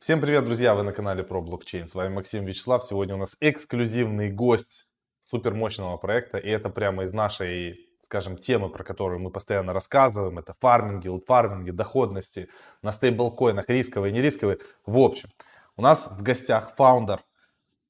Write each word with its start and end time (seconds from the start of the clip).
Всем 0.00 0.20
привет, 0.20 0.44
друзья! 0.44 0.76
Вы 0.76 0.84
на 0.84 0.92
канале 0.92 1.24
про 1.24 1.40
блокчейн. 1.40 1.88
С 1.88 1.94
вами 1.96 2.14
Максим, 2.14 2.44
Вячеслав. 2.44 2.84
Сегодня 2.84 3.16
у 3.16 3.18
нас 3.18 3.36
эксклюзивный 3.40 4.30
гость 4.30 4.86
супермощного 5.22 5.96
проекта. 5.96 6.38
И 6.38 6.48
это 6.48 6.70
прямо 6.70 7.02
из 7.02 7.12
нашей, 7.12 7.90
скажем, 8.04 8.36
темы, 8.36 8.68
про 8.68 8.84
которую 8.84 9.18
мы 9.18 9.32
постоянно 9.32 9.72
рассказываем. 9.72 10.38
Это 10.38 10.54
фарминги, 10.60 11.08
лутфарминги, 11.08 11.72
доходности 11.72 12.48
на 12.80 12.92
стейблкоинах, 12.92 13.68
рисковые, 13.68 14.12
не 14.12 14.22
рисковые. 14.22 14.60
В 14.86 14.98
общем, 14.98 15.30
у 15.76 15.82
нас 15.82 16.06
в 16.06 16.22
гостях 16.22 16.76
фаундер 16.76 17.24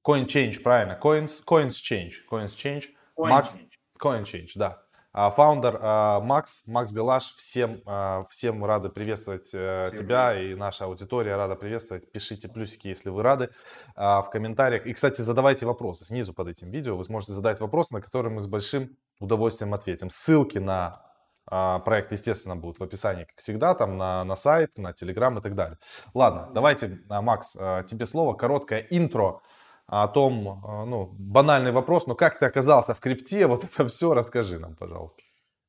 CoinChange, 0.02 0.60
правильно? 0.60 0.98
Coins, 1.00 1.44
CoinsChange. 1.46 2.12
Coins. 2.30 3.60
CoinChange, 4.00 4.52
да. 4.54 4.82
А, 5.12 5.30
Фаундер 5.30 5.78
а, 5.80 6.20
Макс, 6.20 6.66
Макс 6.66 6.92
Галаш, 6.92 7.34
всем, 7.36 7.80
а, 7.86 8.26
всем 8.28 8.64
рады 8.64 8.90
приветствовать 8.90 9.48
э, 9.54 9.86
Всем 9.86 9.98
тебя 9.98 10.38
и 10.38 10.54
наша 10.54 10.84
аудитория 10.84 11.36
рада 11.36 11.56
приветствовать. 11.56 12.12
Пишите 12.12 12.48
плюсики, 12.48 12.88
если 12.88 13.08
вы 13.08 13.22
рады 13.22 13.50
в 13.96 14.28
комментариях. 14.30 14.86
И, 14.86 14.92
кстати, 14.92 15.22
задавайте 15.22 15.66
вопросы 15.66 16.04
снизу 16.04 16.34
под 16.34 16.48
этим 16.48 16.70
видео. 16.70 16.96
Вы 16.96 17.04
сможете 17.04 17.32
задать 17.32 17.58
вопросы, 17.58 17.94
на 17.94 18.00
которые 18.00 18.32
мы 18.32 18.40
с 18.40 18.46
большим 18.46 18.96
удовольствием 19.18 19.74
ответим. 19.74 20.10
Ссылки 20.10 20.58
на 20.58 21.02
проект, 21.46 22.12
естественно, 22.12 22.56
будут 22.56 22.78
в 22.78 22.82
описании, 22.82 23.24
как 23.24 23.38
всегда, 23.38 23.74
там 23.74 23.96
на, 23.96 24.22
на 24.24 24.36
сайт, 24.36 24.76
на 24.76 24.92
телеграм 24.92 25.38
и 25.38 25.42
так 25.42 25.54
далее. 25.54 25.78
Ладно, 26.12 26.50
давайте, 26.52 27.00
Макс, 27.08 27.52
тебе 27.52 28.04
слово, 28.04 28.34
короткое 28.34 28.86
интро 28.90 29.40
о 29.88 30.06
том, 30.06 30.62
а, 30.64 30.84
ну, 30.84 31.06
банальный 31.18 31.72
вопрос, 31.72 32.06
но 32.06 32.14
как 32.14 32.38
ты 32.38 32.44
оказался 32.44 32.94
в 32.94 33.00
крипте, 33.00 33.46
вот 33.46 33.64
это 33.64 33.88
все 33.88 34.12
расскажи 34.12 34.58
нам, 34.58 34.76
пожалуйста. 34.76 35.22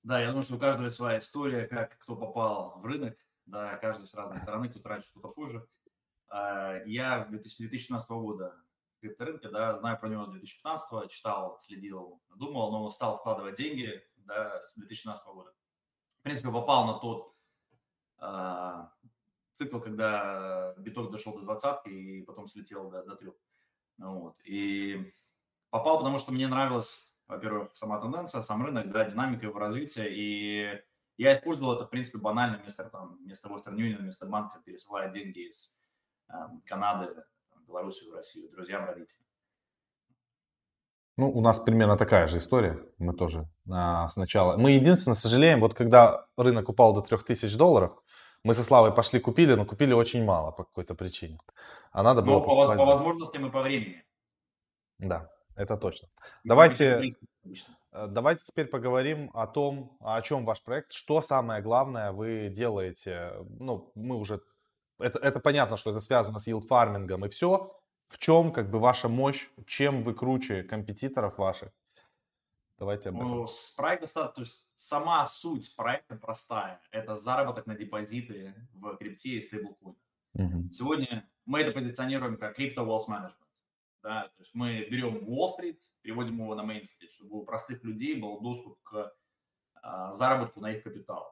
Да, 0.03 0.19
я 0.19 0.27
думаю, 0.27 0.43
что 0.43 0.55
у 0.55 0.59
каждого 0.59 0.89
своя 0.89 1.19
история, 1.19 1.67
как 1.67 1.97
кто 1.99 2.17
попал 2.17 2.79
в 2.79 2.85
рынок. 2.85 3.17
Да, 3.45 3.77
каждый 3.77 4.07
с 4.07 4.13
разной 4.13 4.37
стороны, 4.37 4.69
кто-то 4.69 4.89
раньше, 4.89 5.09
кто-то 5.11 5.29
позже. 5.29 5.65
Я 6.85 7.25
в 7.25 7.29
2000 7.31 7.69
2016 7.69 8.09
года 8.11 8.55
в 8.97 9.01
крипторынке, 9.01 9.49
да, 9.49 9.79
знаю 9.79 9.97
про 9.97 10.09
него 10.09 10.25
с 10.25 10.29
2015, 10.29 11.09
читал, 11.09 11.57
следил, 11.59 12.21
думал, 12.35 12.71
но 12.71 12.91
стал 12.91 13.17
вкладывать 13.17 13.55
деньги, 13.55 14.03
да, 14.17 14.61
с 14.61 14.75
2016 14.75 15.25
года. 15.33 15.53
В 16.19 16.23
принципе, 16.23 16.51
попал 16.51 16.85
на 16.85 16.99
тот 16.99 17.33
а, 18.17 18.91
цикл, 19.53 19.79
когда 19.79 20.75
биток 20.77 21.09
дошел 21.09 21.33
до 21.33 21.41
двадцатки 21.41 21.89
и 21.89 22.21
потом 22.23 22.47
слетел 22.47 22.89
до, 22.89 23.03
до. 23.03 23.17
Вот. 23.99 24.35
И 24.45 25.05
попал, 25.69 25.97
потому 25.97 26.17
что 26.17 26.31
мне 26.31 26.47
нравилась, 26.47 27.15
во-первых, 27.27 27.69
сама 27.73 27.99
тенденция, 27.99 28.41
сам 28.41 28.65
рынок, 28.65 28.91
да, 28.91 29.05
динамика 29.05 29.45
его 29.45 29.59
развития. 29.59 30.07
И 30.09 30.81
я 31.17 31.33
использовал 31.33 31.73
это, 31.75 31.85
в 31.85 31.89
принципе, 31.89 32.19
банально 32.19 32.57
вместо, 32.57 32.85
там, 32.85 33.17
вместо 33.17 33.49
Western 33.49 33.75
Union, 33.75 33.97
вместо 33.97 34.25
банка, 34.25 34.61
пересылая 34.65 35.11
деньги 35.11 35.49
из 35.49 35.77
э, 36.29 36.33
Канады, 36.65 37.13
там, 37.49 37.63
Белоруссию 37.65 38.11
в 38.11 38.15
Россию, 38.15 38.49
друзьям, 38.49 38.85
родителям. 38.85 39.25
Ну, 41.17 41.29
у 41.29 41.41
нас 41.41 41.59
примерно 41.59 41.97
такая 41.97 42.27
же 42.27 42.37
история. 42.37 42.81
Мы 42.97 43.13
тоже 43.13 43.45
а, 43.69 44.07
сначала... 44.07 44.55
Мы 44.55 44.71
единственное 44.71 45.15
сожалеем, 45.15 45.59
вот 45.59 45.73
когда 45.73 46.25
рынок 46.37 46.69
упал 46.69 46.93
до 46.93 47.01
3000 47.01 47.57
долларов, 47.57 48.01
мы 48.43 48.53
со 48.53 48.63
Славой 48.63 48.93
пошли 48.93 49.19
купили, 49.19 49.53
но 49.55 49.65
купили 49.65 49.93
очень 49.93 50.23
мало 50.23 50.51
по 50.51 50.63
какой-то 50.63 50.95
причине. 50.95 51.39
А 51.91 52.03
надо 52.03 52.21
было 52.21 52.35
Но 52.35 52.41
по, 52.41 52.47
покупать 52.47 52.77
по 52.77 52.85
больше. 52.85 52.97
возможностям 52.97 53.45
и 53.47 53.51
по 53.51 53.61
времени. 53.61 54.03
Да, 54.97 55.29
это 55.55 55.77
точно. 55.77 56.07
И 56.43 56.47
Давайте- 56.47 56.97
по 56.97 57.01
риску, 57.01 57.25
обычно. 57.45 57.77
Э, 57.91 58.07
Давайте 58.07 58.43
теперь 58.45 58.67
поговорим 58.67 59.31
о 59.33 59.47
том, 59.47 59.97
о 59.99 60.21
чем 60.21 60.45
ваш 60.45 60.61
проект, 60.63 60.91
что 60.93 61.21
самое 61.21 61.61
главное 61.61 62.11
вы 62.11 62.49
делаете. 62.49 63.33
Ну, 63.59 63.91
мы 63.95 64.15
уже, 64.15 64.41
это, 64.99 65.19
это 65.19 65.39
понятно, 65.39 65.77
что 65.77 65.91
это 65.91 65.99
связано 65.99 66.39
с 66.39 66.47
yield 66.47 66.61
фармингом 66.67 67.25
и 67.25 67.29
все. 67.29 67.75
В 68.09 68.17
чем 68.17 68.51
как 68.51 68.69
бы 68.71 68.79
ваша 68.79 69.07
мощь, 69.09 69.49
чем 69.67 70.03
вы 70.03 70.13
круче 70.15 70.63
компетиторов 70.63 71.37
ваших? 71.37 71.69
Давайте 72.79 73.09
об 73.09 73.17
этом. 73.17 73.27
Ну, 73.27 73.47
с 73.47 73.71
проект 73.71 74.01
достаточно, 74.01 74.35
то 74.35 74.41
есть 74.41 74.71
сама 74.73 75.25
суть 75.25 75.75
проекта 75.75 76.15
простая. 76.15 76.81
Это 76.91 77.17
заработок 77.17 77.65
на 77.65 77.75
депозиты 77.75 78.55
в 78.73 78.95
крипте 78.95 79.31
и 79.31 79.41
стейблкоинах. 79.41 80.01
Мгм. 80.33 80.71
Сегодня 80.71 81.29
мы 81.45 81.59
это 81.59 81.73
позиционируем 81.73 82.37
как 82.37 82.57
Crypto 82.57 82.85
Wealth 82.85 83.09
Management. 83.09 83.33
Да? 84.01 84.29
То 84.29 84.41
есть 84.41 84.55
мы 84.55 84.87
берем 84.89 85.17
Wall 85.27 85.45
Street, 85.45 85.77
переводим 86.01 86.35
его 86.41 86.55
на 86.55 86.57
Main 86.57 86.61
Street, 86.61 87.09
чтобы 87.09 87.39
у 87.39 87.43
простых 87.43 87.83
людей 87.83 88.15
был 88.15 88.39
доступ 88.39 88.81
к 88.83 89.13
а, 89.81 90.13
заработку 90.13 90.61
на 90.61 90.71
их 90.71 90.83
капитал. 90.83 91.27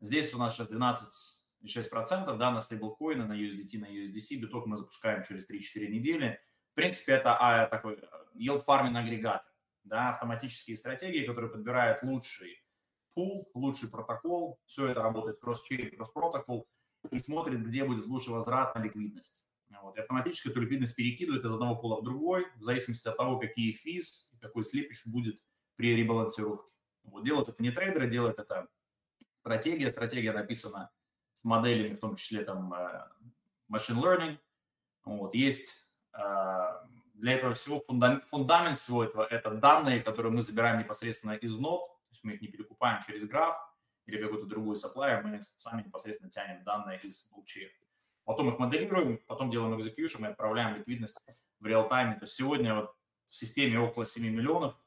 Здесь 0.00 0.34
у 0.34 0.38
нас 0.38 0.54
сейчас 0.54 0.70
12,6% 0.70 2.36
да, 2.36 2.50
на 2.50 2.60
стейблкоины, 2.60 3.24
на 3.24 3.32
USDT, 3.32 3.78
на 3.78 3.86
USDC. 3.86 4.40
Биток 4.40 4.66
мы 4.66 4.76
запускаем 4.76 5.22
через 5.22 5.48
3-4 5.50 5.88
недели. 5.88 6.38
В 6.72 6.74
принципе, 6.74 7.12
это 7.12 7.38
а, 7.38 7.66
такой 7.68 7.98
yield 8.34 8.62
farming 8.66 8.98
агрегатор. 8.98 9.53
Да, 9.84 10.10
автоматические 10.10 10.76
стратегии, 10.76 11.26
которые 11.26 11.50
подбирают 11.50 12.02
лучший 12.02 12.64
пул, 13.14 13.50
лучший 13.54 13.90
протокол. 13.90 14.58
Все 14.66 14.88
это 14.88 15.02
работает 15.02 15.38
кросс-чейн, 15.40 15.94
кросс-протокол 15.96 16.66
и 17.10 17.18
смотрит, 17.18 17.62
где 17.64 17.84
будет 17.84 18.06
лучший 18.06 18.32
возврат 18.32 18.74
на 18.74 18.80
ликвидность. 18.80 19.46
Вот. 19.82 19.96
И 19.96 20.00
автоматически 20.00 20.48
эту 20.48 20.62
ликвидность 20.62 20.96
перекидывает 20.96 21.44
из 21.44 21.50
одного 21.50 21.76
пула 21.76 22.00
в 22.00 22.04
другой, 22.04 22.46
в 22.56 22.62
зависимости 22.62 23.08
от 23.08 23.16
того, 23.16 23.38
какие 23.38 23.72
физ 23.72 24.34
какой 24.40 24.62
слипич 24.62 25.06
будет 25.06 25.40
при 25.76 25.94
ребалансировке. 25.94 26.72
Вот. 27.04 27.24
Делают 27.24 27.48
это 27.48 27.62
не 27.62 27.70
трейдеры, 27.70 28.08
делают 28.08 28.38
это 28.38 28.68
стратегия. 29.40 29.90
Стратегия 29.90 30.32
написана 30.32 30.90
с 31.34 31.44
моделями, 31.44 31.96
в 31.96 32.00
том 32.00 32.16
числе 32.16 32.44
там 32.44 32.72
э, 32.72 33.08
machine 33.70 34.00
learning. 34.00 34.38
Вот. 35.04 35.34
Есть 35.34 35.90
э, 36.12 36.20
для 37.24 37.32
этого 37.32 37.54
всего 37.54 37.80
фундамент, 37.80 38.22
фундамент 38.24 38.76
всего 38.76 39.02
этого– 39.02 39.22
это 39.30 39.50
данные, 39.52 40.00
которые 40.00 40.30
мы 40.30 40.42
забираем 40.42 40.78
непосредственно 40.78 41.32
из 41.32 41.58
нод, 41.58 41.80
то 41.80 42.10
есть 42.10 42.22
мы 42.22 42.32
их 42.32 42.42
не 42.42 42.48
перекупаем 42.48 43.00
через 43.02 43.26
граф 43.26 43.56
или 44.04 44.22
какой-то 44.22 44.44
другой 44.44 44.76
supplier, 44.76 45.22
мы 45.22 45.42
сами 45.42 45.84
непосредственно 45.84 46.30
тянем 46.30 46.62
данные 46.64 47.00
из 47.00 47.30
блокчейна. 47.32 47.72
Потом 48.24 48.50
их 48.50 48.58
моделируем, 48.58 49.20
потом 49.26 49.48
делаем 49.48 49.74
execution 49.78 50.20
и 50.20 50.32
отправляем 50.32 50.76
ликвидность 50.76 51.26
в 51.60 51.66
реал-тайме. 51.66 52.16
То 52.16 52.24
есть 52.24 52.34
сегодня 52.34 52.74
вот 52.74 52.94
в 53.24 53.34
системе 53.34 53.80
около 53.80 54.04
7 54.04 54.22
миллионов, 54.22 54.78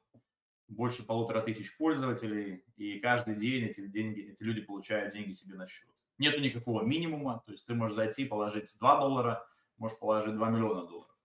больше 0.68 1.08
полутора 1.08 1.42
тысяч 1.42 1.76
пользователей, 1.76 2.64
и 2.76 3.00
каждый 3.00 3.34
день 3.34 3.66
эти 3.66 3.88
деньги, 3.88 4.30
эти 4.30 4.44
люди 4.44 4.62
получают 4.62 5.12
деньги 5.12 5.32
себе 5.32 5.56
на 5.56 5.66
счет. 5.66 5.90
Нету 6.20 6.40
никакого 6.40 6.84
минимума, 6.84 7.42
то 7.48 7.52
есть 7.52 7.66
ты 7.66 7.74
можешь 7.74 7.96
зайти, 7.96 8.26
положить 8.26 8.78
2 8.78 9.00
доллара, 9.00 9.50
можешь 9.78 9.98
положить 9.98 10.36
2 10.36 10.50
миллиона 10.52 10.86
долларов. 10.86 11.17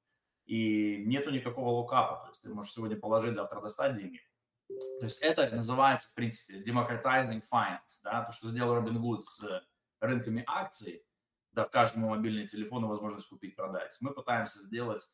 И 0.47 1.05
нету 1.07 1.31
никакого 1.31 1.71
лукапа, 1.71 2.25
то 2.25 2.29
есть 2.31 2.43
ты 2.43 2.49
можешь 2.53 2.73
сегодня 2.73 2.97
положить, 2.97 3.35
завтра 3.35 3.61
достать 3.61 3.95
деньги. 3.95 4.21
То 4.69 5.05
есть 5.05 5.21
это 5.23 5.51
называется, 5.55 6.11
в 6.11 6.15
принципе, 6.15 6.61
democratizing 6.63 7.43
finance, 7.51 8.01
да, 8.05 8.25
то, 8.25 8.33
что 8.33 8.49
сделал 8.49 8.75
Робин 8.75 9.01
Гуд 9.01 9.25
с 9.25 9.63
рынками 10.01 10.45
акций, 10.47 11.05
да, 11.53 11.65
каждому 11.65 12.09
мобильный 12.09 12.47
телефон 12.47 12.85
и 12.85 12.89
возможность 12.89 13.29
купить, 13.29 13.55
продать. 13.55 13.97
Мы 14.01 14.13
пытаемся 14.13 14.59
сделать 14.61 15.11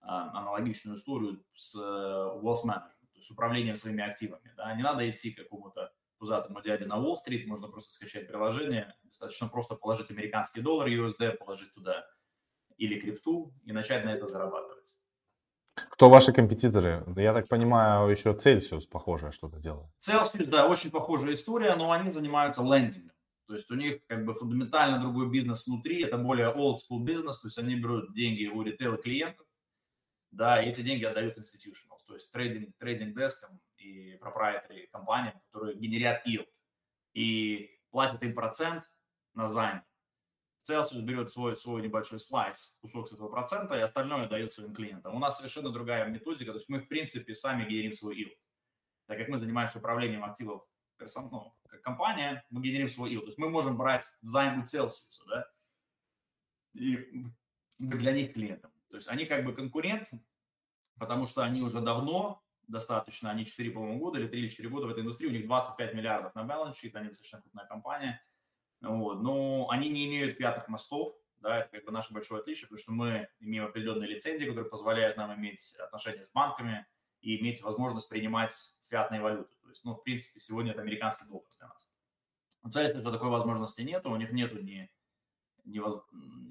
а, 0.00 0.38
аналогичную 0.38 0.96
историю 0.96 1.44
с 1.54 1.74
э, 1.74 1.78
wealth 1.78 2.64
management, 2.64 3.08
то 3.12 3.18
есть 3.18 3.30
управлением 3.30 3.74
своими 3.74 4.02
активами. 4.02 4.52
Да. 4.56 4.74
Не 4.74 4.82
надо 4.82 5.08
идти 5.10 5.32
к 5.32 5.38
какому-то 5.38 5.92
пузатому 6.18 6.62
дяде 6.62 6.86
на 6.86 6.98
Уолл-стрит, 6.98 7.46
можно 7.46 7.68
просто 7.68 7.92
скачать 7.92 8.28
приложение, 8.28 8.94
достаточно 9.02 9.48
просто 9.48 9.74
положить 9.74 10.10
американский 10.10 10.60
доллар 10.60 10.88
USD, 10.88 11.32
положить 11.32 11.72
туда 11.74 12.06
или 12.80 12.98
крипту 12.98 13.52
и 13.66 13.72
начать 13.72 14.04
на 14.04 14.10
это 14.10 14.26
зарабатывать. 14.26 14.94
Кто 15.90 16.08
ваши 16.08 16.32
компетиторы? 16.32 17.04
Я 17.16 17.32
так 17.34 17.46
понимаю, 17.48 18.10
еще 18.10 18.30
Celsius 18.30 18.88
похожее 18.90 19.32
что-то 19.32 19.58
делает. 19.58 19.90
Celsius, 19.98 20.46
да, 20.46 20.66
очень 20.66 20.90
похожая 20.90 21.34
история, 21.34 21.76
но 21.76 21.92
они 21.92 22.10
занимаются 22.10 22.62
лендингом. 22.62 23.12
То 23.46 23.54
есть 23.54 23.70
у 23.70 23.74
них 23.74 24.00
как 24.06 24.24
бы 24.24 24.32
фундаментально 24.32 25.00
другой 25.00 25.30
бизнес 25.30 25.66
внутри, 25.66 26.02
это 26.02 26.16
более 26.16 26.48
old 26.54 26.76
school 26.76 27.00
бизнес, 27.00 27.40
то 27.40 27.48
есть 27.48 27.58
они 27.58 27.74
берут 27.74 28.14
деньги 28.14 28.46
у 28.46 28.62
ритейла 28.62 28.96
клиентов, 28.96 29.46
да, 30.30 30.62
и 30.62 30.68
эти 30.68 30.82
деньги 30.82 31.04
отдают 31.04 31.36
institutionals, 31.36 32.04
то 32.06 32.14
есть 32.14 32.32
трейдинг, 32.32 32.76
трейдинг 32.78 33.16
дескам 33.16 33.60
и 33.76 34.16
проприетари 34.20 34.86
компаниям, 34.92 35.34
которые 35.50 35.76
генерят 35.76 36.26
yield 36.26 36.46
и 37.12 37.68
платят 37.90 38.22
им 38.22 38.34
процент 38.34 38.84
на 39.34 39.48
займ. 39.48 39.82
Celsius 40.68 41.00
берет 41.00 41.30
свой, 41.30 41.56
свой 41.56 41.82
небольшой 41.82 42.20
слайс, 42.20 42.78
кусок 42.80 43.08
с 43.08 43.12
этого 43.12 43.28
процента, 43.28 43.74
и 43.74 43.80
остальное 43.80 44.28
дает 44.28 44.52
своим 44.52 44.74
клиентам. 44.74 45.14
У 45.14 45.18
нас 45.18 45.38
совершенно 45.38 45.70
другая 45.70 46.06
методика, 46.06 46.52
то 46.52 46.58
есть 46.58 46.68
мы, 46.68 46.80
в 46.80 46.88
принципе, 46.88 47.34
сами 47.34 47.64
генерим 47.68 47.92
свой 47.92 48.20
yield. 48.20 48.36
Так 49.06 49.18
как 49.18 49.28
мы 49.28 49.38
занимаемся 49.38 49.78
управлением 49.78 50.24
активов 50.24 50.66
ну, 51.30 51.54
как 51.68 51.80
компания, 51.82 52.44
мы 52.50 52.60
генерим 52.62 52.88
свой 52.88 53.14
yield. 53.14 53.20
То 53.20 53.26
есть 53.26 53.38
мы 53.38 53.48
можем 53.48 53.76
брать 53.76 54.02
взаймы 54.22 54.64
Celsius, 54.64 55.24
да, 55.26 55.46
и 56.74 57.24
для 57.78 58.12
них 58.12 58.34
клиентам. 58.34 58.72
То 58.90 58.96
есть 58.96 59.08
они 59.08 59.24
как 59.24 59.44
бы 59.44 59.54
конкурент, 59.54 60.10
потому 60.98 61.26
что 61.26 61.42
они 61.42 61.62
уже 61.62 61.80
давно 61.80 62.42
достаточно, 62.68 63.30
они 63.30 63.44
4, 63.44 63.70
по-моему, 63.70 63.98
года 63.98 64.18
или 64.18 64.28
3 64.28 64.38
или 64.38 64.48
4 64.48 64.68
года 64.68 64.86
в 64.86 64.90
этой 64.90 65.00
индустрии, 65.00 65.28
у 65.28 65.32
них 65.32 65.46
25 65.46 65.94
миллиардов 65.94 66.34
на 66.34 66.44
баланс 66.44 66.82
sheet, 66.82 66.94
они 66.94 67.08
достаточно 67.08 67.40
крупная 67.40 67.66
компания, 67.66 68.22
вот. 68.80 69.20
но 69.20 69.68
они 69.70 69.88
не 69.88 70.06
имеют 70.06 70.38
пятых 70.38 70.68
мостов, 70.68 71.14
да, 71.40 71.60
это 71.60 71.68
как 71.70 71.84
бы 71.84 71.92
наше 71.92 72.12
большое 72.12 72.40
отличие, 72.40 72.66
потому 72.68 72.78
что 72.78 72.92
мы 72.92 73.28
имеем 73.40 73.64
определенные 73.64 74.08
лицензии, 74.08 74.44
которые 74.44 74.68
позволяют 74.68 75.16
нам 75.16 75.34
иметь 75.34 75.74
отношения 75.76 76.22
с 76.22 76.32
банками 76.32 76.86
и 77.20 77.40
иметь 77.40 77.62
возможность 77.62 78.08
принимать 78.08 78.52
фиатные 78.88 79.20
валюты. 79.20 79.54
То 79.62 79.68
есть, 79.68 79.84
ну, 79.84 79.94
в 79.94 80.02
принципе, 80.02 80.40
сегодня 80.40 80.72
это 80.72 80.82
американский 80.82 81.28
доллар 81.28 81.46
для 81.58 81.68
нас. 81.68 81.90
У 82.62 82.68
Цельсия 82.68 83.00
такой 83.00 83.30
возможности 83.30 83.82
нету, 83.82 84.10
у 84.10 84.16
них 84.16 84.32
нету 84.32 84.58
ни, 84.58 84.90
ни, 85.64 85.80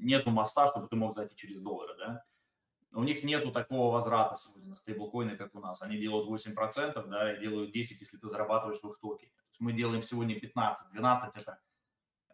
нету 0.04 0.32
моста, 0.32 0.68
чтобы 0.68 0.88
ты 0.88 0.96
мог 0.96 1.14
зайти 1.14 1.36
через 1.36 1.60
доллары, 1.60 1.96
да. 1.98 2.26
У 2.94 3.04
них 3.04 3.24
нету 3.24 3.52
такого 3.52 3.94
возврата 3.94 4.36
сегодня 4.36 4.72
на 4.72 4.76
стейблкоины, 4.76 5.38
как 5.38 5.54
у 5.54 5.60
нас. 5.60 5.84
Они 5.84 6.00
делают 6.00 6.28
8%, 6.28 7.08
да, 7.08 7.34
и 7.34 7.40
делают 7.40 7.76
10%, 7.76 7.76
если 7.76 8.18
ты 8.18 8.28
зарабатываешь 8.28 8.82
в 8.82 8.90
их 8.90 9.00
токене. 9.00 9.32
Мы 9.60 9.74
делаем 9.74 10.02
сегодня 10.02 10.40
15, 10.40 10.94
12 10.94 11.36
это, 11.36 11.60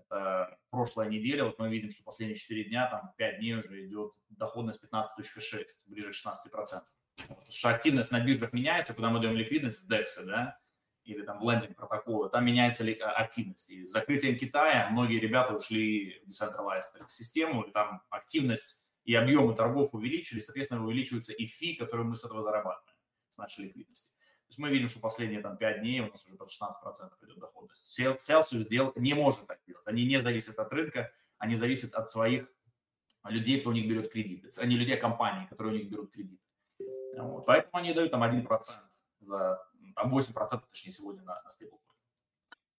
это 0.10 0.58
прошлая 0.70 1.10
неделя. 1.10 1.46
Вот 1.46 1.60
мы 1.60 1.70
видим, 1.70 1.90
что 1.90 2.04
последние 2.04 2.38
4 2.38 2.66
дня, 2.66 2.90
там 2.90 3.14
5 3.18 3.40
дней 3.40 3.56
уже 3.56 3.86
идет 3.86 4.14
доходность 4.30 4.84
15.6, 4.84 5.66
ближе 5.88 6.12
к 6.12 6.16
16%. 6.16 6.82
Потому 7.18 7.42
что 7.50 7.70
активность 7.70 8.12
на 8.12 8.20
биржах 8.20 8.54
меняется, 8.54 8.94
куда 8.94 9.10
мы 9.10 9.22
даем 9.22 9.36
ликвидность 9.36 9.84
в 9.84 9.90
DEX, 9.90 10.26
да, 10.26 10.60
или 11.06 11.22
там 11.22 11.40
блендинг 11.40 11.78
протокола, 11.78 12.30
там 12.30 12.46
меняется 12.46 12.84
ли 12.84 12.98
а, 13.00 13.12
активность. 13.12 13.70
И 13.70 13.86
с 13.86 13.92
закрытием 13.92 14.38
Китая 14.38 14.90
многие 14.92 15.20
ребята 15.20 15.56
ушли 15.56 16.22
в 16.26 16.30
decentralized 16.30 17.08
систему, 17.08 17.64
и 17.64 17.72
там 17.72 18.02
активность 18.10 18.88
и 19.06 19.14
объемы 19.14 19.56
торгов 19.56 19.94
увеличились, 19.94 20.46
соответственно, 20.46 20.84
увеличиваются 20.84 21.32
и 21.32 21.46
фи, 21.46 21.76
которые 21.76 22.08
мы 22.08 22.16
с 22.16 22.26
этого 22.26 22.42
зарабатываем, 22.42 22.98
с 23.30 23.38
нашей 23.38 23.66
ликвидности. 23.66 24.15
Есть 24.56 24.60
мы 24.60 24.70
видим, 24.70 24.88
что 24.88 25.02
последние 25.02 25.42
там 25.42 25.58
5 25.58 25.82
дней 25.82 26.00
у 26.00 26.10
нас 26.10 26.26
уже 26.26 26.38
под 26.38 26.50
16% 26.50 27.26
идет 27.26 27.40
доходность. 27.40 28.00
Celsius 28.00 28.70
дел, 28.70 28.94
не 28.96 29.14
может 29.14 29.46
так 29.48 29.60
делать. 29.68 29.86
Они 29.86 30.06
не 30.06 30.18
зависят 30.18 30.58
от 30.60 30.72
рынка, 30.72 31.12
они 31.38 31.56
зависят 31.56 31.94
от 31.94 32.10
своих 32.10 32.48
людей, 33.26 33.60
кто 33.60 33.72
у 33.72 33.74
них 33.74 33.86
берет 33.86 34.10
кредиты. 34.14 34.48
Они 34.62 34.78
людей 34.78 34.96
компаний, 34.96 35.46
которые 35.50 35.76
у 35.76 35.78
них 35.78 35.90
берут 35.90 36.12
кредиты. 36.12 36.42
Вот. 37.18 37.46
Поэтому 37.46 37.84
они 37.84 37.94
дают 37.94 38.12
там 38.12 38.24
1% 38.24 38.48
за 39.20 39.60
там 39.94 40.18
8% 40.18 40.62
точнее 40.72 40.92
сегодня 40.92 41.24
на, 41.24 41.42
на 41.42 41.52
стейблкоин. 41.52 41.82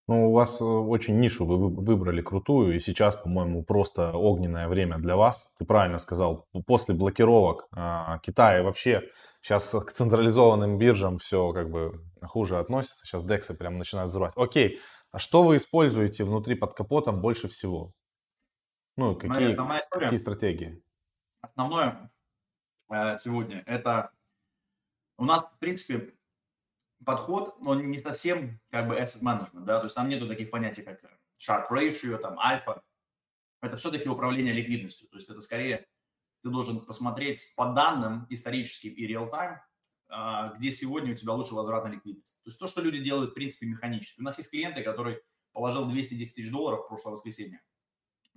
Ну, 0.08 0.30
у 0.30 0.32
вас 0.32 0.60
э, 0.62 0.64
очень 0.64 1.20
нишу 1.20 1.44
вы 1.44 1.68
выбрали 1.68 2.22
крутую, 2.22 2.74
и 2.74 2.80
сейчас, 2.80 3.16
по-моему, 3.16 3.64
просто 3.64 4.12
огненное 4.12 4.68
время 4.68 4.96
для 4.96 5.16
вас. 5.16 5.52
Ты 5.58 5.66
правильно 5.66 5.98
сказал, 5.98 6.46
после 6.66 6.94
блокировок 6.94 7.68
э, 7.76 8.18
Китая 8.22 8.62
вообще 8.62 9.02
сейчас 9.46 9.70
к 9.70 9.92
централизованным 9.92 10.76
биржам 10.76 11.18
все 11.18 11.52
как 11.52 11.70
бы 11.70 12.04
хуже 12.20 12.58
относится. 12.58 13.06
Сейчас 13.06 13.24
дексы 13.24 13.56
прям 13.56 13.78
начинают 13.78 14.10
взрывать. 14.10 14.32
Окей, 14.34 14.80
а 15.12 15.20
что 15.20 15.44
вы 15.44 15.56
используете 15.56 16.24
внутри 16.24 16.56
под 16.56 16.74
капотом 16.74 17.20
больше 17.20 17.46
всего? 17.46 17.92
Ну, 18.96 19.14
какие, 19.14 19.56
какие 19.90 20.18
стратегии? 20.18 20.82
Основное 21.42 22.10
э, 22.90 23.18
сегодня 23.18 23.62
это 23.66 24.10
у 25.16 25.24
нас, 25.24 25.44
в 25.44 25.58
принципе, 25.58 26.14
подход, 27.04 27.54
он 27.64 27.88
не 27.88 27.98
совсем 27.98 28.58
как 28.70 28.88
бы 28.88 28.96
asset 28.96 29.22
management, 29.22 29.64
да, 29.64 29.78
то 29.78 29.84
есть 29.84 29.94
там 29.94 30.08
нету 30.08 30.26
таких 30.26 30.50
понятий, 30.50 30.82
как 30.82 31.00
sharp 31.38 31.70
ratio, 31.70 32.18
там, 32.18 32.36
альфа. 32.40 32.82
Это 33.62 33.76
все-таки 33.76 34.08
управление 34.08 34.52
ликвидностью, 34.52 35.08
то 35.08 35.16
есть 35.16 35.30
это 35.30 35.40
скорее 35.40 35.86
ты 36.46 36.52
должен 36.52 36.80
посмотреть 36.80 37.52
по 37.56 37.72
данным 37.72 38.24
историческим 38.30 38.92
и 38.92 39.16
а, 40.08 40.52
где 40.54 40.70
сегодня 40.70 41.12
у 41.12 41.16
тебя 41.16 41.32
лучше 41.32 41.54
возвратная 41.54 41.92
ликвидность. 41.92 42.40
То 42.44 42.48
есть 42.48 42.58
то, 42.60 42.68
что 42.68 42.80
люди 42.80 43.02
делают, 43.02 43.32
в 43.32 43.34
принципе, 43.34 43.66
механически. 43.66 44.20
У 44.20 44.22
нас 44.22 44.38
есть 44.38 44.50
клиенты, 44.52 44.84
который 44.84 45.20
положил 45.52 45.86
210 45.86 46.36
тысяч 46.36 46.50
долларов 46.52 46.84
в 46.84 46.88
прошлое 46.88 47.14
воскресенье, 47.14 47.60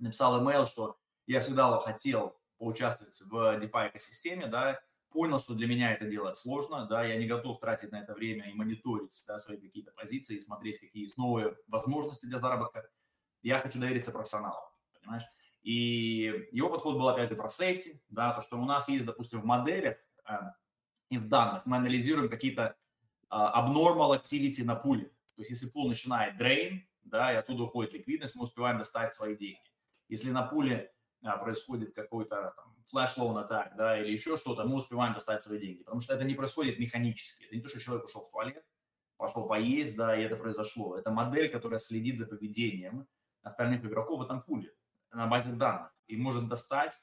написал 0.00 0.42
email, 0.42 0.66
что 0.66 0.98
я 1.26 1.40
всегда 1.40 1.78
хотел 1.78 2.36
поучаствовать 2.58 3.20
в 3.20 3.58
DeFi 3.58 3.90
экосистеме, 3.90 4.48
да, 4.48 4.80
понял, 5.10 5.38
что 5.38 5.54
для 5.54 5.68
меня 5.68 5.92
это 5.92 6.06
делать 6.06 6.36
сложно, 6.36 6.86
да, 6.86 7.04
я 7.04 7.16
не 7.16 7.28
готов 7.28 7.60
тратить 7.60 7.92
на 7.92 8.00
это 8.00 8.12
время 8.12 8.50
и 8.50 8.54
мониторить 8.54 9.16
да, 9.28 9.38
свои 9.38 9.58
какие-то 9.58 9.92
позиции, 9.92 10.40
смотреть, 10.40 10.80
какие 10.80 11.04
есть 11.04 11.16
новые 11.16 11.56
возможности 11.68 12.26
для 12.26 12.40
заработка. 12.40 12.90
Я 13.42 13.60
хочу 13.60 13.78
довериться 13.78 14.10
профессионалам, 14.10 14.64
понимаешь? 15.00 15.22
И 15.62 16.48
его 16.52 16.70
подход 16.70 16.96
был, 16.96 17.08
опять 17.08 17.28
же, 17.28 17.36
про 17.36 17.48
safety, 17.48 18.00
да, 18.08 18.32
то, 18.32 18.40
что 18.40 18.58
у 18.58 18.64
нас 18.64 18.88
есть, 18.88 19.04
допустим, 19.04 19.42
в 19.42 19.44
моделях 19.44 19.98
э, 20.26 20.32
и 21.10 21.18
в 21.18 21.28
данных 21.28 21.66
мы 21.66 21.76
анализируем 21.76 22.30
какие-то 22.30 22.76
э, 23.30 23.34
abnormal 23.34 24.18
activity 24.18 24.64
на 24.64 24.74
пуле. 24.74 25.06
То 25.36 25.42
есть, 25.42 25.50
если 25.50 25.68
пул 25.68 25.88
начинает 25.88 26.40
drain, 26.40 26.80
да, 27.02 27.32
и 27.32 27.36
оттуда 27.36 27.64
уходит 27.64 27.92
ликвидность, 27.92 28.36
мы 28.36 28.44
успеваем 28.44 28.78
достать 28.78 29.12
свои 29.12 29.36
деньги. 29.36 29.60
Если 30.08 30.30
на 30.30 30.42
пуле 30.42 30.92
а, 31.22 31.36
происходит 31.36 31.94
какой-то 31.94 32.54
флеш 32.86 33.16
лоун 33.16 33.38
атак, 33.38 33.74
да, 33.76 34.00
или 34.00 34.10
еще 34.10 34.36
что-то, 34.36 34.64
мы 34.64 34.76
успеваем 34.76 35.14
достать 35.14 35.42
свои 35.42 35.60
деньги. 35.60 35.82
Потому 35.82 36.00
что 36.00 36.14
это 36.14 36.24
не 36.24 36.34
происходит 36.34 36.78
механически. 36.78 37.44
Это 37.44 37.56
не 37.56 37.62
то, 37.62 37.68
что 37.68 37.80
человек 37.80 38.06
ушел 38.06 38.24
в 38.24 38.30
туалет, 38.30 38.64
пошел 39.16 39.46
поесть, 39.46 39.96
да, 39.96 40.16
и 40.16 40.22
это 40.22 40.36
произошло. 40.36 40.96
Это 40.96 41.10
модель, 41.10 41.50
которая 41.50 41.78
следит 41.78 42.18
за 42.18 42.26
поведением 42.26 43.06
остальных 43.42 43.84
игроков 43.84 44.20
в 44.20 44.22
этом 44.22 44.42
пуле 44.42 44.72
на 45.12 45.26
базе 45.26 45.52
данных 45.52 45.92
и 46.06 46.16
может 46.16 46.48
достать 46.48 46.94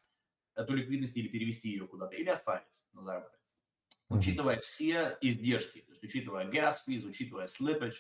эту 0.56 0.74
ликвидность 0.74 1.16
или 1.18 1.28
перевести 1.28 1.70
ее 1.70 1.88
куда-то, 1.88 2.16
или 2.16 2.30
оставить 2.30 2.86
на 2.94 3.02
заработок. 3.02 3.40
Учитывая 4.10 4.60
все 4.60 5.18
издержки, 5.22 5.82
то 5.82 5.92
есть 5.92 6.04
учитывая 6.04 6.50
gas 6.50 6.76
fees, 6.88 7.06
учитывая 7.06 7.48
slippage, 7.48 7.96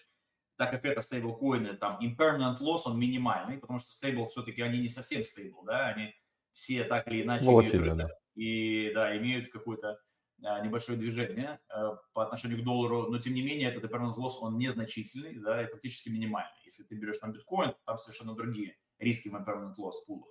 так 0.55 0.71
как 0.71 0.85
это 0.85 1.01
стейблкоины, 1.01 1.75
там 1.75 1.99
impermanent 2.01 2.59
loss, 2.59 2.83
он 2.85 2.99
минимальный, 2.99 3.57
потому 3.57 3.79
что 3.79 3.91
стейбл 3.91 4.25
все-таки 4.27 4.61
они 4.61 4.79
не 4.79 4.89
совсем 4.89 5.23
стейбл, 5.23 5.63
да, 5.63 5.87
они 5.87 6.15
все 6.53 6.85
так 6.85 7.07
или 7.07 7.23
иначе 7.23 7.45
Волатильно, 7.45 7.83
имеют, 7.83 7.97
да. 7.97 8.09
и 8.35 8.91
да, 8.93 9.17
имеют 9.17 9.49
какое-то 9.49 9.99
а, 10.43 10.61
небольшое 10.61 10.97
движение 10.97 11.59
а, 11.69 11.97
по 12.13 12.23
отношению 12.23 12.61
к 12.61 12.63
доллару, 12.63 13.07
но 13.09 13.19
тем 13.19 13.33
не 13.33 13.43
менее 13.43 13.69
этот 13.69 13.83
impermanent 13.83 14.15
loss, 14.15 14.37
он 14.41 14.57
незначительный, 14.57 15.35
да, 15.35 15.61
и 15.61 15.67
фактически 15.67 16.09
минимальный. 16.09 16.57
Если 16.63 16.83
ты 16.83 16.95
берешь 16.95 17.19
там 17.19 17.33
биткоин, 17.33 17.75
там 17.85 17.97
совершенно 17.97 18.33
другие 18.33 18.77
риски 18.99 19.29
в 19.29 19.35
impermanent 19.35 19.75
loss 19.77 20.05
пулах. 20.05 20.29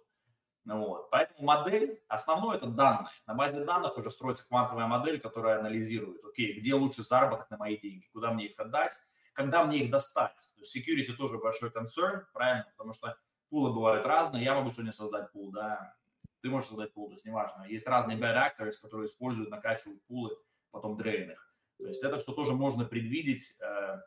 Вот. 0.65 1.11
Поэтому 1.11 1.47
модель, 1.47 2.03
основное 2.09 2.57
это 2.57 2.67
данные. 2.67 3.13
На 3.27 3.35
базе 3.35 3.65
данных 3.65 3.97
уже 3.97 4.11
строится 4.11 4.47
квантовая 4.49 4.87
модель, 4.87 5.21
которая 5.21 5.61
анализирует, 5.61 6.25
окей, 6.25 6.59
где 6.59 6.75
лучше 6.75 7.05
заработок 7.05 7.49
на 7.51 7.57
мои 7.57 7.77
деньги, 7.79 8.09
куда 8.13 8.33
мне 8.33 8.47
их 8.47 8.59
отдать, 8.59 8.93
когда 9.33 9.65
мне 9.65 9.79
их 9.79 9.91
достать. 9.91 10.55
То 10.57 10.63
есть 10.63 10.77
security 10.77 11.15
тоже 11.17 11.39
большой 11.39 11.71
concern, 11.71 12.25
правильно, 12.33 12.67
потому 12.77 12.93
что 12.93 13.17
пулы 13.49 13.73
бывают 13.73 14.05
разные. 14.07 14.45
Я 14.45 14.55
могу 14.55 14.71
сегодня 14.71 14.93
создать 14.93 15.31
пул, 15.31 15.53
да, 15.53 15.95
ты 16.43 16.51
можешь 16.51 16.69
создать 16.69 16.93
пул, 16.93 17.09
то 17.09 17.15
есть 17.15 17.25
неважно. 17.25 17.65
Есть 17.69 17.87
разные 17.87 18.19
bad 18.19 18.35
actors, 18.35 18.73
которые 18.83 19.07
используют, 19.07 19.51
накачивают 19.51 20.03
пулы, 20.07 20.37
потом 20.73 20.97
дрейн 20.97 21.31
их. 21.31 21.55
То 21.79 21.87
есть 21.87 22.03
это 22.03 22.19
все 22.19 22.33
тоже 22.33 22.53
можно 22.53 22.85
предвидеть, 22.85 23.61
э, 23.61 24.01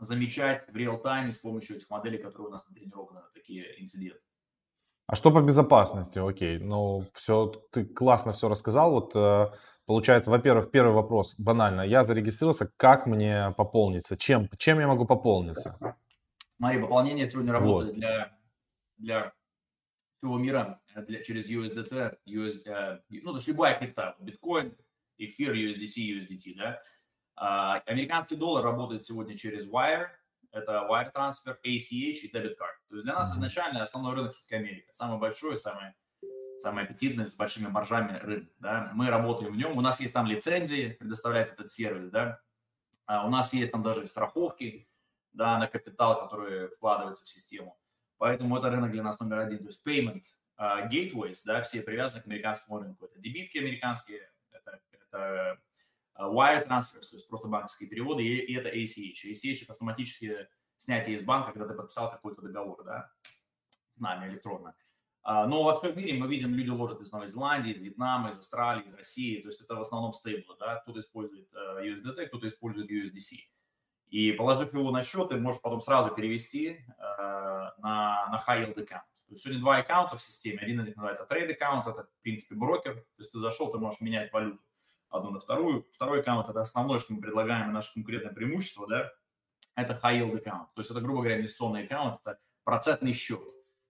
замечать 0.00 0.66
в 0.68 0.76
реал-тайме 0.76 1.32
с 1.32 1.38
помощью 1.38 1.76
этих 1.76 1.90
моделей, 1.90 2.18
которые 2.18 2.48
у 2.48 2.52
нас 2.52 2.68
натренированы 2.68 3.20
на 3.20 3.28
такие 3.34 3.80
инциденты. 3.80 4.20
А 5.06 5.14
что 5.14 5.30
по 5.30 5.40
безопасности? 5.40 6.18
Окей, 6.18 6.58
ну 6.58 7.04
все, 7.14 7.46
ты 7.72 7.84
классно 7.84 8.32
все 8.32 8.48
рассказал. 8.48 8.92
Вот 8.92 9.16
э, 9.16 9.50
Получается, 9.90 10.30
во-первых, 10.30 10.70
первый 10.70 10.94
вопрос, 10.94 11.34
банально. 11.36 11.80
Я 11.80 12.04
зарегистрировался, 12.04 12.70
как 12.76 13.06
мне 13.06 13.52
пополниться? 13.56 14.16
Чем, 14.16 14.48
чем 14.56 14.78
я 14.78 14.86
могу 14.86 15.04
пополниться? 15.04 15.76
Смотри, 16.58 16.80
пополнение 16.80 17.26
сегодня 17.26 17.52
работает 17.52 17.94
вот. 17.94 17.98
для, 17.98 18.38
для 18.98 19.32
всего 20.18 20.38
мира 20.38 20.80
для, 20.94 21.24
через 21.24 21.50
USDT, 21.50 22.18
US, 22.28 22.62
э, 22.66 23.00
ну, 23.08 23.30
то 23.32 23.38
есть 23.38 23.48
любая 23.48 23.76
крипта, 23.80 24.14
биткоин, 24.20 24.76
эфир, 25.18 25.54
USDC, 25.54 26.18
USDT, 26.18 26.54
да. 26.56 26.80
А, 27.40 27.78
американский 27.86 28.36
доллар 28.36 28.62
работает 28.62 29.02
сегодня 29.02 29.34
через 29.34 29.66
Wire, 29.66 30.08
это 30.52 30.86
Wire 30.90 31.10
Transfer, 31.10 31.56
ACH 31.64 32.20
и 32.20 32.30
Debit 32.30 32.50
Card. 32.50 32.76
То 32.88 32.96
есть 32.96 33.04
для 33.04 33.14
нас 33.14 33.34
изначально 33.34 33.82
основной 33.82 34.14
рынок 34.14 34.34
все-таки 34.34 34.56
Америка, 34.56 34.92
самый 34.92 35.18
большой, 35.18 35.56
самый 35.56 35.94
самый 36.58 36.84
аппетитный, 36.84 37.26
с 37.26 37.36
большими 37.36 37.68
маржами 37.68 38.18
рынок. 38.18 38.52
Да? 38.58 38.90
Мы 38.92 39.08
работаем 39.08 39.52
в 39.52 39.56
нем, 39.56 39.78
у 39.78 39.80
нас 39.80 40.00
есть 40.00 40.12
там 40.12 40.26
лицензии, 40.26 40.90
предоставлять 41.00 41.50
этот 41.50 41.70
сервис, 41.70 42.10
да? 42.10 42.42
а 43.06 43.26
у 43.26 43.30
нас 43.30 43.54
есть 43.54 43.72
там 43.72 43.82
даже 43.82 44.06
страховки 44.06 44.86
да, 45.32 45.58
на 45.58 45.66
капитал, 45.66 46.20
которые 46.20 46.68
вкладываются 46.68 47.24
в 47.24 47.28
систему. 47.30 47.80
Поэтому 48.18 48.58
это 48.58 48.68
рынок 48.68 48.90
для 48.90 49.02
нас 49.02 49.18
номер 49.18 49.38
один. 49.38 49.60
То 49.60 49.68
есть 49.68 49.86
payment 49.86 50.24
uh, 50.58 50.90
gateways, 50.90 51.38
да, 51.46 51.62
все 51.62 51.80
привязаны 51.80 52.22
к 52.22 52.26
американскому 52.26 52.80
рынку. 52.80 53.06
Это 53.06 53.18
дебитки 53.18 53.56
американские, 53.56 54.30
это, 54.50 54.80
это 54.90 55.58
wire 56.18 56.66
transfers, 56.66 57.08
то 57.10 57.16
есть 57.16 57.28
просто 57.28 57.48
банковские 57.48 57.88
переводы, 57.88 58.24
и, 58.24 58.54
это 58.54 58.68
ACH. 58.68 59.30
ACH– 59.30 59.62
это 59.62 59.72
автоматическое 59.72 60.48
снятие 60.78 61.16
из 61.16 61.24
банка, 61.24 61.52
когда 61.52 61.68
ты 61.68 61.74
подписал 61.74 62.10
какой-то 62.10 62.42
договор, 62.42 62.82
да, 62.84 63.10
с 63.96 64.00
нами 64.00 64.30
электронно. 64.30 64.74
А, 65.22 65.46
но 65.46 65.62
во 65.62 65.78
всем 65.78 65.96
мире 65.96 66.14
мы 66.14 66.26
видим, 66.28 66.54
люди 66.54 66.70
ложат 66.70 67.00
из 67.00 67.12
Новой 67.12 67.28
Зеландии, 67.28 67.72
из 67.72 67.80
Вьетнама, 67.80 68.30
из 68.30 68.38
Австралии, 68.38 68.84
из 68.84 68.94
России. 68.94 69.40
То 69.42 69.48
есть 69.48 69.60
это 69.60 69.74
в 69.74 69.80
основном 69.80 70.12
стейблы. 70.12 70.56
Да? 70.58 70.76
Кто-то 70.76 71.00
использует 71.00 71.48
э, 71.52 71.88
USDT, 71.88 72.26
кто-то 72.26 72.48
использует 72.48 72.90
USDC. 72.90 73.36
И 74.08 74.32
положив 74.32 74.72
его 74.72 74.90
на 74.90 75.02
счет, 75.02 75.28
ты 75.28 75.36
можешь 75.36 75.60
потом 75.60 75.80
сразу 75.80 76.14
перевести 76.14 76.68
э, 76.68 76.82
на, 76.98 78.28
на 78.28 78.42
high 78.46 78.66
yield 78.66 78.76
account. 78.76 79.04
То 79.26 79.34
есть 79.34 79.42
сегодня 79.42 79.60
два 79.60 79.76
аккаунта 79.76 80.16
в 80.16 80.22
системе. 80.22 80.58
Один 80.60 80.80
из 80.80 80.86
них 80.86 80.96
называется 80.96 81.26
трейд 81.26 81.50
аккаунт, 81.50 81.86
это, 81.86 82.04
в 82.04 82.22
принципе, 82.22 82.54
брокер. 82.54 82.94
То 82.94 83.18
есть 83.18 83.30
ты 83.30 83.38
зашел, 83.38 83.70
ты 83.70 83.78
можешь 83.78 84.00
менять 84.00 84.32
валюту 84.32 84.58
одну 85.10 85.30
на 85.30 85.38
вторую. 85.38 85.86
Второй 85.92 86.20
аккаунт– 86.20 86.48
это 86.50 86.60
основное, 86.60 86.98
что 86.98 87.12
мы 87.12 87.20
предлагаем, 87.20 87.72
наше 87.72 87.92
конкурентное 87.94 88.32
преимущество, 88.32 88.86
да, 88.88 89.10
это 89.74 89.98
high 90.02 90.20
yield 90.20 90.36
аккаунт. 90.38 90.72
То 90.74 90.80
есть 90.80 90.90
это, 90.90 91.00
грубо 91.00 91.20
говоря, 91.20 91.38
инвестиционный 91.38 91.84
аккаунт, 91.84 92.20
это 92.20 92.38
процентный 92.64 93.12
счет. 93.12 93.40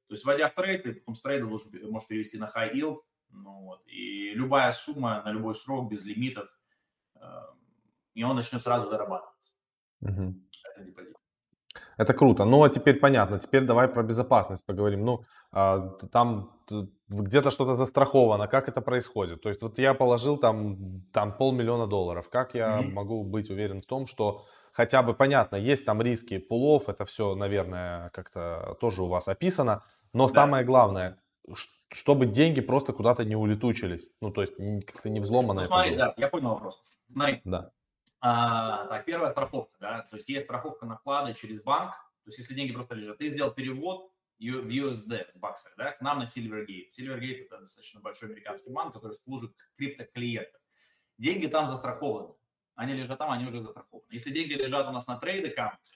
То 0.09 0.15
есть, 0.15 0.25
вводя 0.25 0.49
в 0.49 0.55
трейд, 0.55 0.83
ты 0.83 0.95
потом 0.95 1.15
с 1.15 1.23
трейда 1.23 1.47
должен, 1.47 1.71
можешь 1.91 2.09
перевести 2.09 2.39
на 2.39 2.45
high 2.45 2.73
yield, 2.75 2.97
ну, 3.31 3.65
вот, 3.65 3.83
и 3.87 4.31
любая 4.35 4.73
сумма 4.73 5.23
на 5.25 5.31
любой 5.31 5.55
срок, 5.55 5.91
без 5.91 6.05
лимитов, 6.05 6.49
э, 7.15 7.21
и 8.15 8.25
он 8.25 8.37
начнет 8.37 8.61
сразу 8.61 8.91
зарабатывать. 8.91 9.53
Угу. 10.01 10.35
Это 10.65 10.85
депозит. 10.85 11.17
Это 11.97 12.15
круто. 12.15 12.45
Ну, 12.45 12.63
а 12.63 12.69
теперь 12.71 12.99
понятно. 12.99 13.39
Теперь 13.39 13.65
давай 13.65 13.87
про 13.87 14.03
безопасность 14.03 14.67
поговорим. 14.67 15.05
Ну, 15.05 15.25
а, 15.53 15.91
там 16.13 16.59
где-то 17.11 17.51
что-то 17.51 17.77
застраховано. 17.77 18.47
Как 18.47 18.69
это 18.69 18.81
происходит? 18.81 19.43
То 19.43 19.49
есть 19.49 19.61
вот 19.63 19.79
я 19.79 19.95
положил 19.95 20.37
там, 20.39 21.03
там 21.13 21.37
полмиллиона 21.37 21.87
долларов. 21.87 22.29
Как 22.31 22.55
я 22.55 22.81
mm-hmm. 22.81 22.91
могу 22.91 23.25
быть 23.25 23.51
уверен 23.51 23.81
в 23.81 23.87
том, 23.87 24.07
что 24.07 24.45
хотя 24.73 25.03
бы 25.03 25.13
понятно, 25.15 25.57
есть 25.57 25.85
там 25.85 26.01
риски 26.01 26.39
пулов, 26.39 26.89
это 26.89 27.05
все, 27.05 27.35
наверное, 27.35 28.11
как-то 28.11 28.77
тоже 28.81 29.03
у 29.03 29.09
вас 29.09 29.29
описано. 29.29 29.83
Но 30.13 30.29
да. 30.29 30.35
самое 30.35 30.65
главное, 30.65 31.19
чтобы 31.93 32.27
деньги 32.27 32.61
просто 32.61 32.93
куда-то 32.93 33.25
не 33.25 33.37
улетучились. 33.37 34.09
Ну, 34.21 34.31
то 34.31 34.43
есть 34.43 34.55
как-то 34.87 35.09
не 35.09 35.21
взломано. 35.21 35.63
Ну, 35.63 35.67
смотри, 35.67 35.97
да, 35.97 36.15
я 36.17 36.29
понял 36.29 36.51
вопрос. 36.51 36.81
Смотри. 37.13 37.41
Да. 37.45 37.73
А, 38.21 38.87
так, 38.87 39.05
первая 39.07 39.31
страховка, 39.31 39.77
да, 39.81 40.07
то 40.11 40.17
есть 40.17 40.29
есть 40.29 40.45
страховка 40.45 40.85
на 40.85 40.97
вклады 40.99 41.33
через 41.33 41.63
банк, 41.63 41.93
то 42.25 42.29
есть 42.29 42.39
если 42.39 42.55
деньги 42.55 42.73
просто 42.73 42.95
лежат, 42.95 43.17
ты 43.17 43.29
сделал 43.29 43.51
перевод 43.51 44.11
USD, 44.41 45.33
в 45.35 45.39
баксах, 45.39 45.75
да, 45.77 45.93
к 45.93 46.01
нам 46.01 46.19
на 46.19 46.25
Silvergate. 46.25 46.89
Silvergate– 46.89 47.45
это 47.47 47.59
достаточно 47.59 48.01
большой 48.01 48.31
американский 48.31 48.73
банк, 48.73 48.95
который 48.95 49.17
служит 49.17 49.55
крипто-клиентам. 49.77 50.61
Деньги 51.19 51.47
там 51.47 51.67
застрахованы. 51.67 52.35
Они 52.75 52.95
лежат 52.95 53.19
там, 53.19 53.31
они 53.31 53.47
уже 53.47 53.63
застрахованы. 53.63 54.07
Если 54.11 54.31
деньги 54.31 54.55
лежат 54.55 54.89
у 54.89 54.93
нас 54.93 55.07
на 55.07 55.19
трейд-аккаунте, 55.19 55.93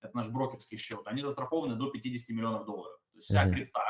это 0.00 0.16
наш 0.16 0.28
брокерский 0.28 0.78
счет, 0.78 1.02
они 1.06 1.22
застрахованы 1.22 1.74
до 1.74 1.90
50 1.90 2.36
миллионов 2.36 2.64
долларов. 2.64 2.98
То 3.12 3.18
есть 3.18 3.28
вся 3.28 3.46
mm-hmm. 3.46 3.52
крипта, 3.52 3.80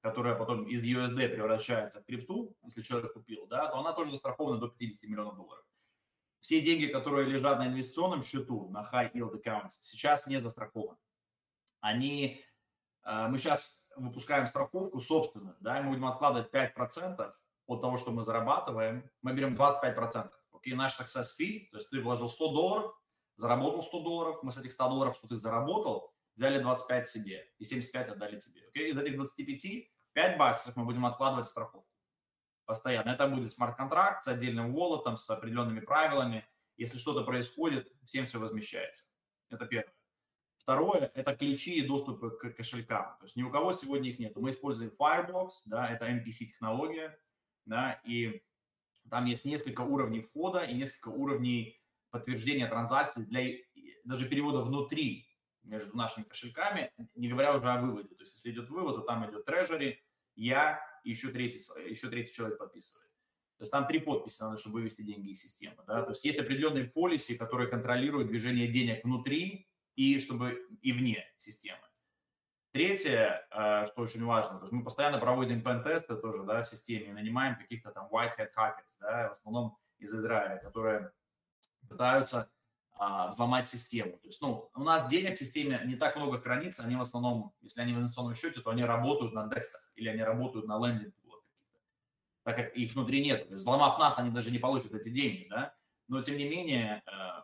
которая 0.00 0.36
потом 0.36 0.68
из 0.68 0.84
USD 0.84 1.28
превращается 1.28 2.00
в 2.00 2.04
крипту, 2.04 2.56
если 2.62 2.82
человек 2.82 3.12
купил, 3.12 3.46
да, 3.46 3.68
то 3.68 3.78
она 3.78 3.92
тоже 3.92 4.12
застрахована 4.12 4.58
до 4.58 4.68
50 4.68 5.10
миллионов 5.10 5.36
долларов 5.36 5.64
все 6.44 6.60
деньги, 6.60 6.84
которые 6.84 7.26
лежат 7.26 7.58
на 7.58 7.68
инвестиционном 7.68 8.22
счету, 8.22 8.68
на 8.68 8.82
high 8.82 9.10
yield 9.14 9.32
account, 9.42 9.70
сейчас 9.80 10.26
не 10.26 10.42
застрахованы. 10.42 10.98
Они, 11.80 12.44
мы 13.04 13.38
сейчас 13.38 13.90
выпускаем 13.96 14.46
страховку 14.46 14.98
собственную, 15.00 15.56
да, 15.60 15.80
мы 15.82 15.90
будем 15.90 16.06
откладывать 16.06 16.52
5% 16.52 17.32
от 17.66 17.80
того, 17.80 17.96
что 17.96 18.10
мы 18.10 18.22
зарабатываем, 18.22 19.10
мы 19.22 19.32
берем 19.32 19.54
25%. 19.54 20.30
Окей, 20.52 20.74
наш 20.74 20.98
success 20.98 21.26
fee, 21.38 21.68
то 21.70 21.78
есть 21.78 21.90
ты 21.90 22.00
вложил 22.00 22.28
100 22.28 22.52
долларов, 22.52 22.94
заработал 23.36 23.82
100 23.82 24.00
долларов, 24.02 24.42
мы 24.42 24.52
с 24.52 24.58
этих 24.58 24.72
100 24.72 24.88
долларов, 24.88 25.16
что 25.16 25.28
ты 25.28 25.36
заработал, 25.36 26.12
взяли 26.36 26.60
25 26.60 27.06
себе 27.06 27.46
и 27.58 27.64
75 27.64 28.10
отдали 28.10 28.38
тебе. 28.38 28.62
Окей, 28.68 28.90
из 28.90 28.98
этих 28.98 29.16
25 29.16 29.90
5 30.14 30.38
баксов 30.38 30.76
мы 30.76 30.84
будем 30.84 31.04
откладывать 31.06 31.46
в 31.46 31.50
страховку 31.50 31.88
постоянно. 32.64 33.10
Это 33.10 33.28
будет 33.28 33.50
смарт-контракт 33.50 34.22
с 34.22 34.28
отдельным 34.28 34.72
волотом, 34.72 35.16
с 35.16 35.28
определенными 35.28 35.80
правилами. 35.80 36.46
Если 36.76 36.98
что-то 36.98 37.22
происходит, 37.24 37.92
всем 38.04 38.26
все 38.26 38.38
возмещается. 38.38 39.04
Это 39.50 39.66
первое. 39.66 39.92
Второе– 40.64 41.12
это 41.14 41.36
ключи 41.36 41.74
и 41.74 41.86
доступы 41.86 42.30
к 42.30 42.52
кошелькам. 42.56 43.18
То 43.18 43.24
есть 43.24 43.36
ни 43.36 43.42
у 43.42 43.50
кого 43.50 43.74
сегодня 43.74 44.08
их 44.08 44.18
нет. 44.18 44.34
Мы 44.36 44.48
используем 44.48 44.92
Firebox, 44.98 45.50
да, 45.66 45.86
это 45.90 46.06
MPC-технология, 46.06 47.18
да, 47.66 48.00
и 48.06 48.42
там 49.10 49.26
есть 49.26 49.44
несколько 49.44 49.82
уровней 49.82 50.22
входа 50.22 50.60
и 50.60 50.74
несколько 50.74 51.10
уровней 51.10 51.82
подтверждения 52.10 52.66
транзакций 52.66 53.26
для 53.26 53.58
даже 54.04 54.26
перевода 54.26 54.62
внутри 54.62 55.28
между 55.64 55.94
нашими 55.94 56.24
кошельками, 56.24 56.90
не 57.14 57.28
говоря 57.28 57.54
уже 57.54 57.70
о 57.70 57.82
выводе. 57.82 58.14
То 58.14 58.22
есть 58.22 58.36
если 58.36 58.52
идет 58.52 58.70
вывод, 58.70 58.96
то 58.96 59.02
там 59.02 59.30
идет 59.30 59.46
Treasury, 59.46 59.98
я 60.34 60.80
и 61.04 61.10
еще 61.10 61.28
третий, 61.28 61.58
еще 61.86 62.08
третий 62.08 62.32
человек 62.32 62.56
подписывает. 62.56 63.10
То 63.58 63.62
есть 63.64 63.70
там 63.70 63.86
три 63.86 63.98
подписи 63.98 64.40
надо, 64.42 64.56
чтобы 64.56 64.76
вывести 64.76 65.02
деньги 65.02 65.28
из 65.32 65.42
системы. 65.42 65.84
Да? 65.86 66.02
То 66.04 66.12
есть 66.12 66.24
есть 66.24 66.38
определенные 66.38 66.84
полиси, 66.84 67.36
которые 67.36 67.68
контролируют 67.68 68.28
движение 68.28 68.66
денег 68.68 69.04
внутри 69.04 69.68
и 69.96 70.18
чтобы 70.18 70.66
и 70.80 70.92
вне 70.92 71.24
системы. 71.38 71.80
Третье, 72.72 73.46
э, 73.50 73.86
что 73.86 74.02
очень 74.02 74.24
важно, 74.24 74.58
то 74.58 74.64
есть 74.64 74.72
мы 74.72 74.82
постоянно 74.82 75.18
проводим 75.18 75.62
пен-тесты 75.62 76.16
тоже 76.16 76.42
да, 76.42 76.62
в 76.62 76.68
системе, 76.68 77.12
нанимаем 77.12 77.56
каких-то 77.56 77.92
там 77.92 78.08
white 78.10 78.32
hat 78.36 78.50
hackers, 78.56 78.98
да, 79.00 79.28
в 79.28 79.32
основном 79.32 79.78
из 79.98 80.12
Израиля, 80.14 80.58
которые 80.58 81.12
пытаются 81.88 82.50
а, 82.96 83.28
взломать 83.28 83.68
систему. 83.68 84.18
То 84.18 84.26
есть, 84.26 84.40
ну, 84.42 84.70
у 84.74 84.82
нас 84.82 85.06
денег 85.06 85.36
в 85.36 85.38
системе 85.38 85.80
не 85.84 85.94
так 85.94 86.16
много 86.16 86.40
хранится, 86.40 86.82
они 86.82 86.96
в 86.96 87.00
основном, 87.00 87.52
если 87.60 87.80
они 87.80 87.92
в 87.92 87.98
инвестиционном 87.98 88.34
счете, 88.34 88.60
то 88.60 88.70
они 88.70 88.84
работают 88.84 89.32
на 89.32 89.46
DEX 89.46 89.62
или 89.94 90.08
они 90.08 90.22
работают 90.22 90.66
на 90.66 90.78
лендинг 90.84 91.14
так 92.44 92.56
как 92.56 92.76
их 92.76 92.94
внутри 92.94 93.24
нет. 93.24 93.48
То 93.48 93.54
есть, 93.54 93.62
взломав 93.62 93.98
нас, 93.98 94.18
они 94.18 94.30
даже 94.30 94.50
не 94.50 94.58
получат 94.58 94.92
эти 94.92 95.08
деньги, 95.08 95.46
да. 95.48 95.74
Но, 96.08 96.22
тем 96.22 96.36
не 96.36 96.46
менее, 96.46 97.02
э, 97.06 97.42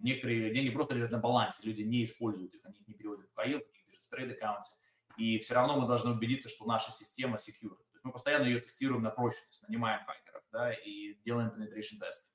некоторые 0.00 0.52
деньги 0.52 0.70
просто 0.70 0.94
лежат 0.94 1.10
на 1.10 1.18
балансе, 1.18 1.66
люди 1.66 1.82
не 1.82 2.04
используют 2.04 2.54
их, 2.54 2.64
они 2.64 2.78
их 2.78 2.88
не 2.88 2.94
переводят 2.94 3.28
в 3.30 3.34
хаил, 3.34 3.58
они 3.58 3.78
их 3.78 3.86
держат 3.86 4.04
в 4.04 4.08
трейд 4.08 4.32
аккаунте. 4.32 4.70
И 5.16 5.38
все 5.38 5.54
равно 5.54 5.80
мы 5.80 5.86
должны 5.86 6.12
убедиться, 6.12 6.48
что 6.48 6.64
наша 6.66 6.92
система 6.92 7.36
secure. 7.36 7.76
То 7.76 7.94
есть 7.94 8.04
мы 8.04 8.12
постоянно 8.12 8.44
ее 8.44 8.60
тестируем 8.60 9.02
на 9.02 9.10
прочность, 9.10 9.62
нанимаем 9.66 10.04
хакеров, 10.04 10.42
да, 10.52 10.72
и 10.72 11.14
делаем 11.24 11.48
penetration 11.48 11.98
тесты. 11.98 12.30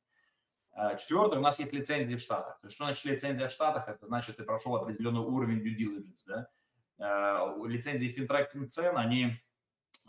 А, 0.71 0.95
Четвертое, 0.95 1.39
у 1.39 1.41
нас 1.41 1.59
есть 1.59 1.71
лицензии 1.71 2.15
в 2.15 2.19
Штатах. 2.19 2.59
То 2.59 2.67
есть, 2.67 2.75
что 2.75 2.85
значит 2.85 3.05
лицензия 3.05 3.47
в 3.47 3.51
Штатах? 3.51 3.87
Это 3.87 4.05
значит, 4.05 4.37
ты 4.37 4.43
прошел 4.43 4.75
определенный 4.75 5.21
уровень 5.21 5.59
due 5.59 5.77
diligence. 5.77 6.23
Да? 6.25 6.49
А, 6.99 7.55
лицензии 7.65 8.07
финтрактинг 8.07 8.69
цен, 8.69 8.97
они 8.97 9.39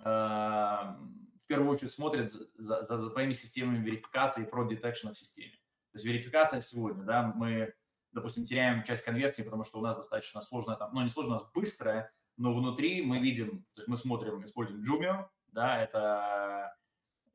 а, 0.03 0.99
в 1.43 1.47
первую 1.47 1.71
очередь 1.71 1.93
смотрят 1.93 2.31
за, 2.31 2.83
за, 2.83 3.01
за 3.01 3.11
твоими 3.11 3.35
системами 3.35 3.85
верификации 3.85 4.49
fraud 4.49 4.69
detection 4.69 5.13
в 5.13 5.19
системе. 5.19 5.53
То 5.95 5.99
есть 5.99 6.07
верификация 6.07 6.61
сегодня, 6.61 7.05
да, 7.05 7.23
мы, 7.23 7.73
допустим, 8.11 8.45
теряем 8.45 8.83
часть 8.83 9.05
конверсии, 9.05 9.43
потому 9.43 9.63
что 9.63 9.79
у 9.79 9.81
нас 9.81 9.95
достаточно 9.95 10.43
сложная, 10.43 10.75
там, 10.75 10.93
ну, 10.93 11.01
не 11.03 11.09
сложно, 11.09 11.37
у 11.37 11.39
нас 11.39 11.49
быстрая, 11.55 12.11
но 12.37 12.53
внутри 12.53 13.01
мы 13.01 13.21
видим, 13.21 13.65
то 13.75 13.81
есть 13.81 13.87
мы 13.87 13.97
смотрим, 13.97 14.43
используем 14.43 14.83
Jumio, 14.83 15.29
да, 15.53 15.81
это 15.81 16.75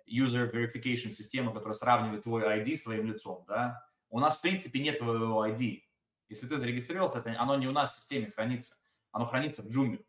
user 0.05 0.51
verification 0.51 1.11
система, 1.11 1.53
которая 1.53 1.73
сравнивает 1.73 2.23
твой 2.23 2.43
ID 2.59 2.75
с 2.75 2.83
твоим 2.83 3.05
лицом, 3.05 3.45
да, 3.47 3.81
у 4.09 4.19
нас, 4.19 4.39
в 4.39 4.41
принципе, 4.41 4.81
нет 4.81 4.97
твоего 4.97 5.47
ID. 5.47 5.79
Если 6.27 6.45
ты 6.45 6.57
зарегистрировался, 6.57 7.19
это, 7.19 7.33
оно 7.39 7.55
не 7.55 7.67
у 7.67 7.71
нас 7.71 7.93
в 7.93 7.95
системе 7.95 8.29
хранится, 8.29 8.75
оно 9.13 9.23
хранится 9.23 9.63
в 9.63 9.67
Joomla. 9.67 10.03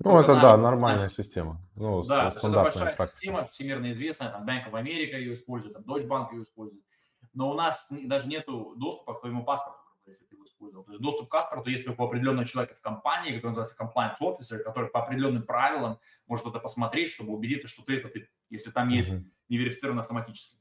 Ну, 0.00 0.20
это, 0.20 0.34
да, 0.34 0.56
нормальная 0.56 1.10
система. 1.10 1.60
Ну, 1.76 2.02
да, 2.02 2.26
это 2.26 2.48
большая 2.48 2.96
практика. 2.96 3.06
система, 3.06 3.44
всемирно 3.44 3.88
известная, 3.90 4.30
там 4.30 4.44
Bank 4.44 4.68
of 4.68 4.72
America 4.72 5.16
ее 5.16 5.34
использует, 5.34 5.74
там 5.74 5.84
Deutsche 5.84 6.08
Bank 6.08 6.32
ее 6.32 6.42
использует. 6.42 6.82
Но 7.34 7.50
у 7.50 7.54
нас 7.54 7.88
даже 7.90 8.28
нету 8.28 8.74
доступа 8.76 9.14
к 9.14 9.20
твоему 9.20 9.44
паспорту, 9.44 9.80
если 10.06 10.24
ты 10.24 10.34
его 10.34 10.44
использовал. 10.44 10.84
То 10.84 10.92
есть 10.92 11.02
доступ 11.02 11.28
к 11.28 11.30
паспорту 11.30 11.70
есть 11.70 11.84
только 11.84 12.00
у 12.00 12.06
определенного 12.06 12.46
человека 12.46 12.74
в 12.74 12.80
компании, 12.80 13.34
который 13.36 13.54
называется 13.54 13.82
compliance 13.82 14.16
officer, 14.20 14.58
который 14.58 14.90
по 14.90 15.02
определенным 15.02 15.44
правилам 15.44 15.98
может 16.26 16.46
это 16.46 16.58
посмотреть, 16.58 17.10
чтобы 17.10 17.32
убедиться, 17.32 17.68
что 17.68 17.82
ты 17.82 17.96
это 17.96 18.08
ты 18.08 18.28
если 18.50 18.70
там 18.70 18.88
есть 18.88 19.12
mm-hmm. 19.12 19.30
не 19.48 19.58
верифицировано 19.58 20.02
автоматически. 20.02 20.56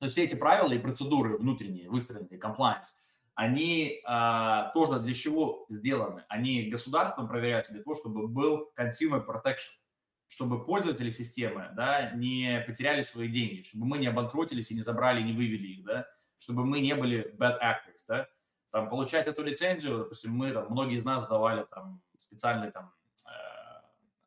Но 0.00 0.08
все 0.08 0.24
эти 0.24 0.34
правила 0.34 0.72
и 0.72 0.78
процедуры 0.78 1.38
внутренние, 1.38 1.88
выстроенные, 1.88 2.38
compliance, 2.38 2.96
они 3.34 4.00
а, 4.04 4.70
тоже 4.72 5.00
для 5.00 5.12
чего 5.12 5.66
сделаны? 5.68 6.24
Они 6.28 6.70
государством 6.70 7.28
проверяются 7.28 7.72
для 7.72 7.82
того, 7.82 7.94
чтобы 7.94 8.28
был 8.28 8.70
consumer 8.78 9.24
protection, 9.26 9.74
чтобы 10.28 10.64
пользователи 10.64 11.10
системы 11.10 11.70
да, 11.74 12.10
не 12.12 12.62
потеряли 12.66 13.02
свои 13.02 13.28
деньги, 13.28 13.62
чтобы 13.62 13.86
мы 13.86 13.98
не 13.98 14.06
обанкротились 14.06 14.70
и 14.70 14.74
не 14.74 14.82
забрали, 14.82 15.22
не 15.22 15.32
вывели 15.32 15.66
их, 15.68 15.84
да, 15.84 16.06
чтобы 16.38 16.64
мы 16.64 16.80
не 16.80 16.94
были 16.94 17.34
bad 17.36 17.58
actors. 17.60 18.04
Да. 18.08 18.28
Там, 18.70 18.88
получать 18.88 19.26
эту 19.26 19.42
лицензию, 19.42 19.98
допустим, 19.98 20.32
мы, 20.32 20.52
там, 20.52 20.66
многие 20.70 20.96
из 20.96 21.04
нас 21.04 21.24
сдавали 21.24 21.64
там, 21.70 22.02
специальный 22.18 22.70
там, 22.70 22.92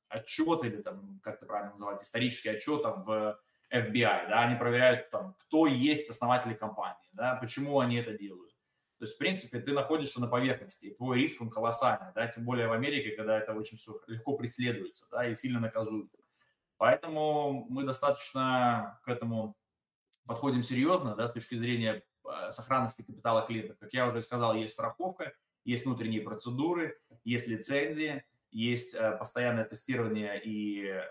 отчет 0.09 0.63
или 0.63 0.81
там, 0.81 1.19
как 1.23 1.35
это 1.35 1.45
правильно 1.45 1.71
называть, 1.71 2.01
исторический 2.01 2.49
отчет 2.49 2.81
там 2.81 3.03
в 3.03 3.39
FBI, 3.71 4.29
да, 4.29 4.41
они 4.41 4.55
проверяют 4.55 5.09
там, 5.09 5.35
кто 5.39 5.67
есть 5.67 6.09
основатели 6.09 6.55
компании, 6.55 7.09
да, 7.13 7.35
почему 7.35 7.79
они 7.79 7.97
это 7.97 8.17
делают. 8.17 8.48
То 8.99 9.05
есть, 9.05 9.15
в 9.15 9.17
принципе, 9.17 9.61
ты 9.61 9.71
находишься 9.71 10.19
на 10.19 10.27
поверхности, 10.27 10.87
и 10.87 10.93
твой 10.93 11.19
риск, 11.19 11.41
он 11.41 11.49
колоссальный, 11.49 12.11
да, 12.13 12.27
тем 12.27 12.43
более 12.43 12.67
в 12.67 12.73
Америке, 12.73 13.15
когда 13.15 13.39
это 13.39 13.53
очень 13.53 13.77
все 13.77 13.99
легко 14.07 14.35
преследуется, 14.35 15.07
да, 15.09 15.25
и 15.25 15.35
сильно 15.35 15.61
наказуют. 15.61 16.11
Поэтому 16.75 17.65
мы 17.69 17.85
достаточно 17.85 18.99
к 19.05 19.07
этому 19.07 19.55
подходим 20.25 20.63
серьезно, 20.63 21.15
да, 21.15 21.29
с 21.29 21.31
точки 21.31 21.55
зрения 21.55 22.03
э, 22.25 22.51
сохранности 22.51 23.01
капитала 23.01 23.47
клиентов. 23.47 23.77
Как 23.79 23.93
я 23.93 24.05
уже 24.05 24.21
сказал, 24.21 24.53
есть 24.53 24.73
страховка, 24.73 25.33
есть 25.63 25.85
внутренние 25.85 26.21
процедуры, 26.21 26.99
есть 27.23 27.47
лицензии, 27.47 28.25
есть 28.51 28.95
э, 28.95 29.17
постоянное 29.17 29.63
тестирование 29.63 30.41
и 30.43 30.87
э, 30.87 31.03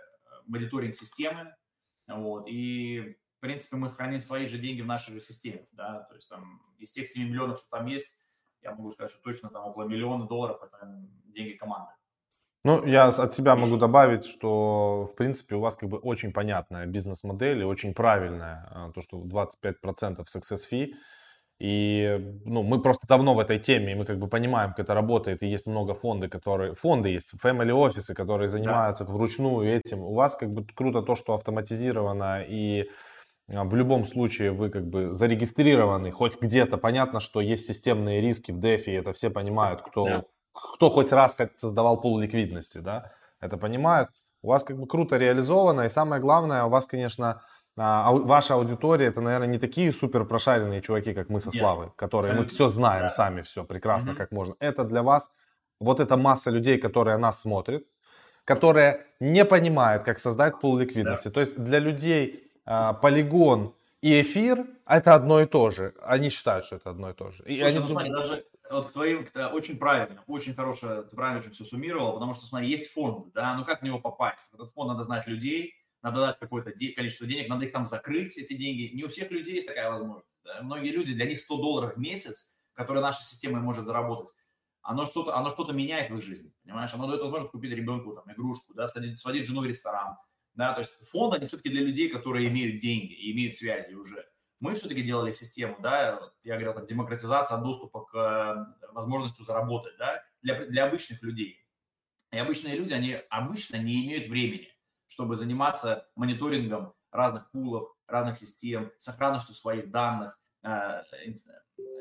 мониторинг 0.45 0.95
системы, 0.95 1.55
вот, 2.07 2.49
и, 2.49 3.17
в 3.39 3.41
принципе, 3.41 3.77
мы 3.77 3.89
храним 3.89 4.21
свои 4.21 4.49
же 4.49 4.59
деньги 4.59 4.83
в 4.83 4.87
нашей 4.87 5.15
же 5.15 5.21
системе, 5.21 5.67
да, 5.73 6.01
то 6.09 6.17
есть 6.17 6.29
там 6.29 6.61
из 6.79 6.91
тех 6.91 7.07
7 7.07 7.29
миллионов, 7.29 7.59
что 7.59 7.71
там 7.71 7.87
есть, 7.87 8.21
я 8.63 8.73
могу 8.73 8.91
сказать, 8.91 9.13
что 9.13 9.23
точно 9.23 9.49
там 9.49 9.65
около 9.65 9.85
миллиона 9.85 10.27
долларов– 10.27 10.61
это 10.63 11.09
деньги 11.27 11.53
команды. 11.53 11.93
Ну, 12.65 12.85
я 12.85 13.07
от 13.07 13.35
себя 13.35 13.55
могу 13.55 13.77
добавить, 13.77 14.25
что, 14.25 15.09
в 15.13 15.15
принципе, 15.15 15.55
у 15.55 15.61
вас 15.61 15.77
как 15.77 15.89
бы 15.89 15.99
очень 15.99 16.33
понятная 16.33 16.87
бизнес-модель 16.87 17.61
и 17.61 17.65
очень 17.65 17.95
правильная, 17.95 18.69
а, 18.71 18.91
то, 18.91 19.01
что 19.01 19.19
25% 19.19 20.25
success 20.27 20.69
fee, 20.71 20.95
и 21.61 22.19
ну, 22.45 22.65
мы 22.65 22.83
просто 22.83 23.07
давно 23.07 23.35
в 23.35 23.39
этой 23.39 23.61
теме, 23.61 23.93
и 23.93 23.95
мы 23.95 24.05
как 24.05 24.19
бы 24.19 24.29
понимаем, 24.29 24.71
как 24.71 24.81
это 24.81 24.95
работает, 24.95 25.43
и 25.43 25.47
есть 25.47 25.67
много 25.67 25.95
фонды, 25.95 26.29
которые... 26.29 26.75
Фонды 26.75 27.11
есть, 27.11 27.35
family 27.41 27.73
офисы, 27.73 28.15
которые 28.15 28.49
занимаются 28.49 29.05
да. 29.05 29.13
вручную 29.13 29.69
этим. 29.69 30.01
У 30.01 30.15
вас 30.15 30.37
как 30.37 30.53
бы 30.53 30.67
круто 30.75 31.03
то, 31.03 31.15
что 31.15 31.35
автоматизировано, 31.35 32.45
и 32.49 32.91
в 33.49 33.75
любом 33.75 34.05
случае 34.05 34.53
вы 34.53 34.69
как 34.69 34.87
бы 34.87 35.15
зарегистрированы 35.15 36.13
хоть 36.13 36.41
где-то. 36.41 36.77
Понятно, 36.77 37.19
что 37.19 37.41
есть 37.41 37.67
системные 37.67 38.21
риски 38.21 38.53
в 38.53 38.59
DeFi, 38.59 38.99
это 38.99 39.13
все 39.13 39.31
понимают, 39.31 39.81
кто, 39.83 40.05
да. 40.05 40.25
кто 40.53 40.91
хоть 40.91 41.13
раз 41.13 41.37
создавал 41.57 42.01
пул 42.01 42.19
ликвидности, 42.19 42.79
да, 42.79 43.13
это 43.41 43.57
понимают. 43.57 44.11
У 44.43 44.49
вас 44.49 44.63
как 44.65 44.79
бы 44.79 44.87
круто 44.87 45.17
реализовано, 45.17 45.83
и 45.83 45.89
самое 45.89 46.21
главное, 46.21 46.65
у 46.65 46.69
вас, 46.69 46.87
конечно, 46.87 47.43
а, 47.77 48.13
ваша 48.13 48.55
аудитория 48.55 49.07
это, 49.07 49.21
наверное, 49.21 49.49
не 49.49 49.59
такие 49.59 49.93
супер 49.93 50.25
прошаренные 50.25 50.83
чуваки, 50.83 51.15
как 51.15 51.29
мы 51.29 51.41
со 51.41 51.51
Славой, 51.51 51.87
Нет, 51.87 51.95
которые 51.97 52.35
мы 52.35 52.45
все 52.45 52.69
знаем 52.69 53.05
да. 53.05 53.09
сами, 53.09 53.43
все 53.43 53.65
прекрасно, 53.65 54.11
mm-hmm. 54.11 54.17
как 54.17 54.33
можно. 54.33 54.57
Это 54.61 54.85
для 54.85 55.03
вас 55.03 55.31
вот 55.81 56.01
эта 56.01 56.17
масса 56.17 56.51
людей, 56.51 56.79
которая 56.79 57.19
нас 57.19 57.41
смотрит, 57.41 57.87
которая 58.45 59.07
не 59.21 59.45
понимает, 59.45 60.03
как 60.03 60.19
создать 60.19 60.61
пул 60.61 60.77
ликвидности. 60.77 61.29
Да. 61.29 61.35
То 61.35 61.41
есть 61.41 61.59
для 61.59 61.79
людей 61.79 62.48
а, 62.69 62.93
полигон 62.93 63.75
и 64.03 64.21
эфир 64.21 64.67
это 64.87 65.15
одно 65.15 65.41
и 65.41 65.47
то 65.47 65.71
же. 65.71 65.95
Они 66.03 66.29
считают, 66.29 66.67
что 66.67 66.77
это 66.77 66.91
одно 66.91 67.11
и 67.11 67.15
то 67.15 67.31
же. 67.31 67.43
Слушай, 67.45 67.63
они 67.63 67.79
ну, 67.79 67.89
смотри, 67.89 68.11
даже 68.11 68.45
вот 68.71 68.87
к 68.87 68.93
твоим, 68.93 69.27
очень 69.53 69.79
правильно, 69.79 70.23
очень 70.27 70.55
хорошее, 70.55 71.03
ты 71.03 71.17
правильно 71.17 71.41
очень 71.41 71.53
все 71.53 71.65
суммировал, 71.65 72.13
потому 72.13 72.35
что, 72.35 72.45
смотри, 72.45 72.69
есть 72.69 72.93
фонд, 72.93 73.33
да, 73.33 73.55
ну 73.55 73.65
как 73.65 73.81
в 73.81 73.85
него 73.85 73.99
попасть? 73.99 74.53
В 74.53 74.55
этот 74.55 74.71
фонд 74.73 74.91
надо 74.91 75.05
знать 75.05 75.27
людей, 75.27 75.75
надо 76.03 76.21
дать 76.21 76.39
какое-то 76.39 76.75
де- 76.75 76.93
количество 76.93 77.27
денег, 77.27 77.49
надо 77.49 77.65
их 77.65 77.73
там 77.73 77.87
закрыть, 77.87 78.37
эти 78.37 78.53
деньги. 78.53 78.95
Не 78.95 79.05
у 79.05 79.09
всех 79.09 79.31
людей 79.31 79.55
есть 79.55 79.67
такая 79.67 79.91
возможность. 79.91 80.29
Да? 80.45 80.61
Многие 80.63 80.91
люди, 80.91 81.15
для 81.15 81.25
них 81.25 81.41
100 81.41 81.57
долларов 81.57 81.97
в 81.97 81.99
месяц, 81.99 82.61
которые 82.75 83.03
наша 83.03 83.23
система 83.23 83.61
может 83.61 83.87
заработать, 83.87 84.35
оно 84.83 85.07
что-то, 85.07 85.37
оно 85.37 85.49
что-то 85.49 85.73
меняет 85.73 86.11
в 86.11 86.17
их 86.19 86.23
жизни, 86.23 86.53
понимаешь? 86.63 86.93
Оно 86.93 87.07
дает 87.07 87.23
возможность 87.23 87.53
купить 87.53 87.73
ребенку 87.73 88.13
там, 88.13 88.31
игрушку, 88.31 88.75
да, 88.75 88.87
сводить, 88.87 89.19
сводить 89.19 89.47
жену 89.47 89.63
в 89.63 89.65
ресторан, 89.65 90.17
да, 90.59 90.75
то 90.75 90.81
есть 90.81 90.93
фонд, 91.09 91.35
они 91.35 91.47
все-таки 91.47 91.71
для 91.71 91.81
людей, 91.81 92.11
которые 92.11 92.49
имеют 92.49 92.79
деньги 92.83 93.15
и 93.15 93.33
имеют 93.33 93.57
связи 93.57 93.95
уже. 93.95 94.29
Мы 94.61 94.75
все-таки 94.75 95.01
делали 95.01 95.31
систему, 95.31 95.77
да, 95.81 96.21
я 96.43 96.55
говорил, 96.57 96.75
там, 96.75 96.85
демократизация 96.85 97.59
доступа 97.59 98.05
к 98.05 98.15
э, 98.15 98.93
возможности 98.93 99.43
заработать, 99.43 99.97
да, 99.99 100.23
для, 100.43 100.67
для 100.67 100.85
обычных 100.85 101.23
людей. 101.23 101.65
И 102.31 102.37
обычные 102.37 102.77
люди, 102.77 102.93
они 102.93 103.13
обычно 103.31 103.77
не 103.77 104.05
имеют 104.05 104.27
времени 104.27 104.69
чтобы 105.09 105.37
заниматься 105.37 106.07
мониторингом 106.15 106.95
разных 107.11 107.51
пулов, 107.51 107.91
разных 108.07 108.37
систем, 108.37 108.93
сохранностью 108.99 109.55
своих 109.55 109.91
данных, 109.91 110.39
э, 110.63 111.03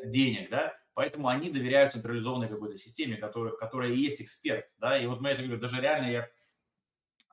денег, 0.05 0.49
да, 0.49 0.73
поэтому 0.93 1.29
они 1.29 1.49
доверяют 1.49 1.93
централизованной 1.93 2.49
какой-то 2.49 2.77
системе, 2.77 3.15
которая, 3.15 3.53
в 3.53 3.57
которой 3.57 3.95
есть 3.95 4.21
эксперт, 4.21 4.65
да, 4.77 4.97
и 4.97 5.05
вот 5.07 5.21
мы 5.21 5.29
это 5.29 5.41
говорю, 5.41 5.59
даже 5.59 5.81
реально 5.81 6.11
я 6.11 6.29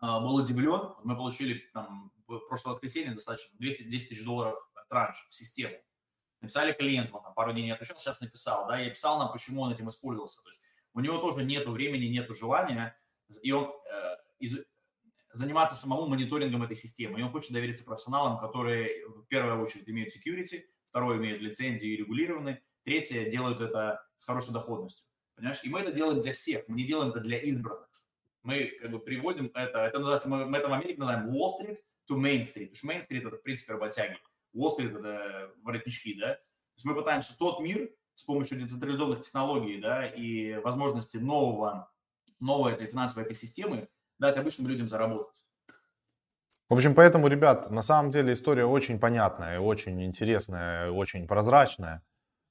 был 0.01 0.35
удивлен, 0.35 0.95
мы 1.03 1.17
получили 1.17 1.69
там 1.73 2.13
в 2.27 2.39
прошлое 2.49 2.75
воскресенье 2.75 3.13
достаточно 3.13 3.57
210 3.59 4.09
тысяч 4.09 4.25
долларов 4.25 4.59
транш 4.89 5.27
в 5.29 5.35
систему. 5.35 5.77
Написали 6.41 6.73
клиенту, 6.73 7.17
он 7.17 7.23
там 7.23 7.35
пару 7.35 7.53
дней 7.53 7.65
не 7.65 7.71
отвечал, 7.71 7.99
сейчас 7.99 8.21
написал, 8.21 8.67
да, 8.69 8.79
я 8.79 8.91
писал 8.91 9.19
нам, 9.19 9.33
почему 9.33 9.63
он 9.63 9.73
этим 9.73 9.89
использовался. 9.89 10.43
То 10.43 10.51
есть 10.51 10.61
у 10.93 11.01
него 11.01 11.19
тоже 11.19 11.45
нету 11.45 11.71
времени, 11.71 12.07
нету 12.07 12.35
желания, 12.35 12.99
и 13.43 13.51
он 13.51 13.65
э, 13.65 14.17
из, 14.39 14.59
заниматься 15.33 15.75
самому 15.75 16.07
мониторингом 16.07 16.63
этой 16.63 16.77
системы. 16.77 17.19
И 17.19 17.23
он 17.23 17.31
хочет 17.31 17.53
довериться 17.53 17.85
профессионалам, 17.85 18.39
которые 18.39 19.07
в 19.09 19.23
первую 19.25 19.63
очередь 19.63 19.89
имеют 19.89 20.15
security, 20.15 20.63
второе 20.91 21.19
имеют 21.19 21.41
лицензию 21.41 21.95
и 21.95 21.97
регулированы, 21.97 22.63
третье 22.85 23.29
делают 23.29 23.61
это 23.61 24.07
с 24.17 24.27
хорошей 24.27 24.53
доходностью. 24.53 25.07
Понимаешь? 25.35 25.61
И 25.65 25.69
мы 25.69 25.81
это 25.81 25.93
делаем 25.93 26.21
для 26.21 26.33
всех, 26.33 26.69
мы 26.69 26.77
не 26.77 26.85
делаем 26.85 27.11
это 27.11 27.21
для 27.21 27.39
избранных. 27.39 27.89
Мы 28.45 28.67
как 28.81 28.91
бы 28.91 28.99
приводим 29.01 29.51
это, 29.55 29.79
это 29.81 29.99
называется, 29.99 30.29
мы, 30.29 30.45
мы 30.45 30.59
это 30.59 30.69
в 30.69 30.73
Америке 30.73 31.01
называем 31.01 31.31
Wall 31.31 31.49
Street 31.49 31.79
to 32.09 32.17
Main 32.17 32.43
Street, 32.43 32.71
потому 32.71 32.75
что 32.75 32.87
Main 32.87 33.01
Street 33.01 33.27
это 33.27 33.37
в 33.37 33.43
принципе 33.43 33.73
работяги, 33.73 34.19
Wall 34.55 34.69
Street 34.77 34.99
это 34.99 35.51
воротнички, 35.63 36.15
да. 36.21 36.35
То 36.35 36.77
есть 36.77 36.85
мы 36.85 36.95
пытаемся 36.95 37.37
тот 37.39 37.61
мир 37.61 37.91
с 38.15 38.23
помощью 38.23 38.59
децентрализованных 38.61 39.23
технологий, 39.23 39.81
да, 39.81 40.07
и 40.07 40.59
возможности 40.59 41.17
нового, 41.17 41.91
новой 42.39 42.75
этой 42.75 42.87
финансовой 42.87 43.27
экосистемы 43.27 43.89
дать 44.19 44.37
обычным 44.37 44.69
людям 44.69 44.89
заработать. 44.89 45.47
В 46.69 46.75
общем, 46.75 46.95
поэтому, 46.95 47.29
ребят, 47.29 47.71
на 47.71 47.83
самом 47.83 48.11
деле 48.11 48.33
история 48.33 48.65
очень 48.65 48.99
понятная, 48.99 49.61
очень 49.61 50.03
интересная, 50.05 50.91
очень 50.91 51.27
прозрачная. 51.27 52.03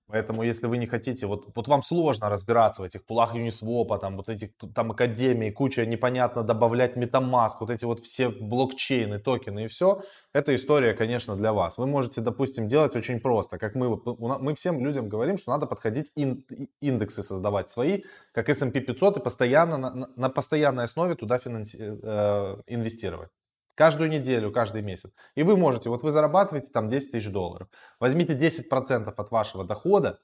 Поэтому, 0.08 0.44
если 0.44 0.68
вы 0.68 0.78
не 0.78 0.86
хотите, 0.86 1.28
вот, 1.28 1.48
вот 1.56 1.68
вам 1.68 1.82
сложно 1.82 2.30
разбираться 2.30 2.82
в 2.82 2.86
этих 2.86 3.06
пулах 3.06 3.36
Uniswap, 3.36 4.00
там 4.00 4.18
вот 4.18 4.30
этих 4.30 4.50
там 4.76 4.92
академии, 4.92 5.50
куча 5.50 5.86
непонятно 5.86 6.44
добавлять 6.44 6.98
MetaMask, 6.98 7.54
вот 7.62 7.70
эти 7.70 7.86
вот 7.86 8.02
все 8.02 8.30
блокчейны, 8.30 9.20
токены 9.20 9.66
и 9.66 9.68
все, 9.68 10.04
эта 10.34 10.54
история, 10.56 10.94
конечно, 10.94 11.36
для 11.36 11.54
вас. 11.54 11.78
Вы 11.78 11.88
можете, 11.88 12.22
допустим, 12.22 12.68
делать 12.68 12.96
очень 12.96 13.22
просто, 13.22 13.58
как 13.58 13.76
мы, 13.76 14.02
мы 14.06 14.54
всем 14.56 14.84
людям 14.84 15.08
говорим, 15.08 15.38
что 15.38 15.52
надо 15.52 15.68
подходить 15.68 16.12
ин, 16.16 16.46
индексы 16.82 17.24
создавать 17.24 17.72
свои, 17.72 18.04
как 18.34 18.50
S&P 18.50 18.82
500 18.82 19.18
и 19.18 19.20
постоянно 19.22 19.78
на, 19.78 20.10
на 20.16 20.30
постоянной 20.30 20.84
основе 20.84 21.16
туда 21.16 21.40
финанси, 21.40 21.78
э, 21.80 22.58
инвестировать. 22.68 23.30
Каждую 23.76 24.10
неделю, 24.10 24.52
каждый 24.52 24.82
месяц. 24.84 25.12
И 25.36 25.44
вы 25.44 25.58
можете, 25.58 25.90
вот 25.90 26.04
вы 26.04 26.12
зарабатываете 26.12 26.70
там 26.70 26.90
10 26.90 27.12
тысяч 27.12 27.30
долларов. 27.30 27.68
Возьмите 28.00 28.36
10% 28.36 29.14
от 29.16 29.32
вашего 29.32 29.64
дохода, 29.64 30.20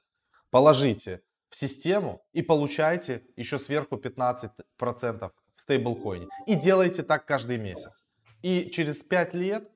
положите 0.52 1.22
в 1.50 1.56
систему 1.56 2.22
и 2.32 2.42
получайте 2.44 3.24
еще 3.36 3.58
сверху 3.58 3.96
15% 3.96 5.32
в 5.56 5.62
стейблкоине. 5.62 6.28
И 6.46 6.56
делайте 6.56 7.02
так 7.04 7.26
каждый 7.26 7.58
месяц. 7.58 8.04
И 8.44 8.70
через 8.72 9.04
5 9.04 9.34
лет 9.34 9.70